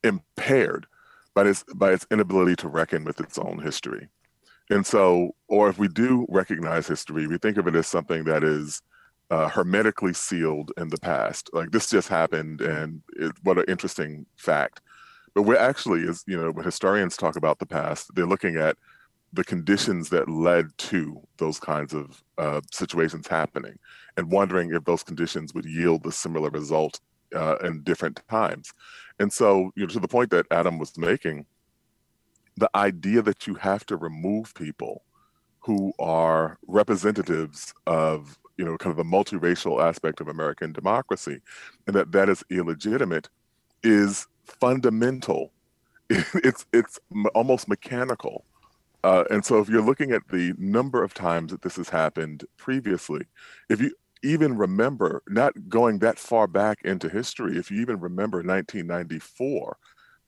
impaired 0.03 0.87
by 1.35 1.43
its, 1.43 1.63
by 1.75 1.91
its 1.91 2.07
inability 2.09 2.55
to 2.57 2.67
reckon 2.67 3.03
with 3.03 3.19
its 3.19 3.37
own 3.37 3.59
history. 3.59 4.07
And 4.71 4.85
so, 4.85 5.35
or 5.47 5.69
if 5.69 5.77
we 5.77 5.87
do 5.87 6.25
recognize 6.29 6.87
history, 6.87 7.27
we 7.27 7.37
think 7.37 7.57
of 7.57 7.67
it 7.67 7.75
as 7.75 7.87
something 7.87 8.23
that 8.23 8.43
is 8.43 8.81
uh, 9.29 9.47
hermetically 9.47 10.13
sealed 10.13 10.71
in 10.77 10.89
the 10.89 10.97
past. 10.97 11.49
Like 11.53 11.71
this 11.71 11.89
just 11.89 12.07
happened, 12.07 12.61
and 12.61 13.01
it, 13.13 13.31
what 13.43 13.59
an 13.59 13.65
interesting 13.67 14.25
fact. 14.37 14.81
But 15.33 15.43
we're 15.43 15.57
actually, 15.57 16.07
as 16.07 16.23
you 16.27 16.37
know, 16.37 16.51
when 16.51 16.65
historians 16.65 17.15
talk 17.17 17.35
about 17.35 17.59
the 17.59 17.65
past, 17.65 18.13
they're 18.15 18.25
looking 18.25 18.57
at 18.57 18.77
the 19.33 19.43
conditions 19.43 20.09
that 20.09 20.29
led 20.29 20.77
to 20.77 21.21
those 21.37 21.59
kinds 21.59 21.93
of 21.93 22.21
uh, 22.37 22.59
situations 22.71 23.27
happening, 23.27 23.77
and 24.17 24.31
wondering 24.31 24.73
if 24.73 24.83
those 24.83 25.03
conditions 25.03 25.53
would 25.53 25.65
yield 25.65 26.05
a 26.05 26.11
similar 26.11 26.49
result 26.49 26.99
uh, 27.35 27.55
in 27.63 27.81
different 27.83 28.21
times. 28.29 28.73
And 29.19 29.31
so, 29.31 29.71
you 29.75 29.83
know, 29.83 29.87
to 29.87 29.99
the 29.99 30.07
point 30.07 30.31
that 30.31 30.47
Adam 30.51 30.79
was 30.79 30.97
making, 30.97 31.45
the 32.57 32.69
idea 32.75 33.21
that 33.21 33.47
you 33.47 33.55
have 33.55 33.85
to 33.85 33.95
remove 33.95 34.53
people 34.53 35.03
who 35.59 35.93
are 35.99 36.57
representatives 36.67 37.73
of 37.87 38.37
you 38.57 38.65
know 38.65 38.77
kind 38.77 38.91
of 38.91 38.97
the 38.97 39.03
multiracial 39.03 39.81
aspect 39.81 40.19
of 40.21 40.27
American 40.27 40.73
democracy, 40.73 41.39
and 41.87 41.95
that 41.95 42.11
that 42.11 42.29
is 42.29 42.43
illegitimate, 42.49 43.29
is 43.83 44.27
fundamental. 44.45 45.51
It's 46.43 46.65
it's 46.73 46.99
almost 47.33 47.69
mechanical, 47.69 48.43
uh, 49.03 49.23
and 49.29 49.45
so 49.45 49.59
if 49.59 49.69
you're 49.69 49.81
looking 49.81 50.11
at 50.11 50.27
the 50.29 50.53
number 50.57 51.03
of 51.03 51.13
times 51.13 51.51
that 51.51 51.61
this 51.61 51.77
has 51.77 51.89
happened 51.89 52.43
previously, 52.57 53.25
if 53.69 53.79
you 53.81 53.91
even 54.23 54.57
remember, 54.57 55.23
not 55.27 55.69
going 55.69 55.99
that 55.99 56.19
far 56.19 56.47
back 56.47 56.79
into 56.83 57.09
history, 57.09 57.57
if 57.57 57.71
you 57.71 57.81
even 57.81 57.99
remember 57.99 58.37
1994, 58.37 59.77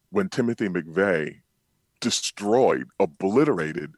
when 0.10 0.30
Timothy 0.30 0.68
McVeigh 0.68 1.42
destroyed, 2.00 2.88
obliterated 3.00 3.94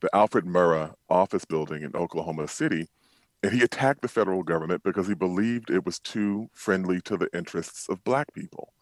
the 0.00 0.14
Alfred 0.14 0.44
Murrah 0.44 0.94
office 1.08 1.44
building 1.44 1.82
in 1.82 1.96
Oklahoma 1.96 2.48
City, 2.48 2.88
and 3.42 3.52
he 3.52 3.62
attacked 3.62 4.02
the 4.02 4.08
federal 4.08 4.42
government 4.42 4.82
because 4.82 5.06
he 5.08 5.14
believed 5.14 5.70
it 5.70 5.86
was 5.86 5.98
too 5.98 6.50
friendly 6.52 7.00
to 7.02 7.16
the 7.16 7.28
interests 7.34 7.88
of 7.88 8.04
black 8.04 8.32
people. 8.34 8.72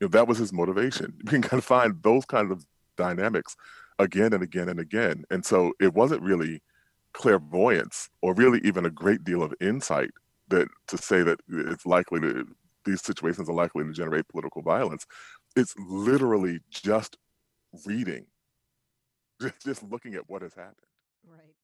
You 0.00 0.06
know, 0.06 0.08
that 0.10 0.28
was 0.28 0.38
his 0.38 0.52
motivation. 0.52 1.14
You 1.24 1.30
can 1.30 1.42
kind 1.42 1.58
of 1.58 1.64
find 1.64 2.02
those 2.02 2.24
kinds 2.24 2.52
of 2.52 2.64
dynamics 2.96 3.56
again 3.98 4.32
and 4.32 4.42
again 4.42 4.68
and 4.68 4.80
again. 4.80 5.24
And 5.30 5.44
so 5.44 5.72
it 5.80 5.94
wasn't 5.94 6.22
really 6.22 6.62
clairvoyance 7.12 8.10
or 8.22 8.34
really 8.34 8.60
even 8.64 8.86
a 8.86 8.90
great 8.90 9.24
deal 9.24 9.42
of 9.42 9.54
insight 9.60 10.10
that 10.48 10.68
to 10.86 10.98
say 10.98 11.22
that 11.22 11.40
it's 11.48 11.86
likely 11.86 12.20
to 12.20 12.46
these 12.84 13.02
situations 13.02 13.48
are 13.48 13.54
likely 13.54 13.84
to 13.84 13.92
generate 13.92 14.28
political 14.28 14.62
violence. 14.62 15.06
It's 15.56 15.74
literally 15.78 16.60
just 16.70 17.18
reading, 17.84 18.26
just, 19.42 19.60
just 19.64 19.82
looking 19.82 20.14
at 20.14 20.28
what 20.28 20.42
has 20.42 20.54
happened. 20.54 20.76
Right. 21.26 21.54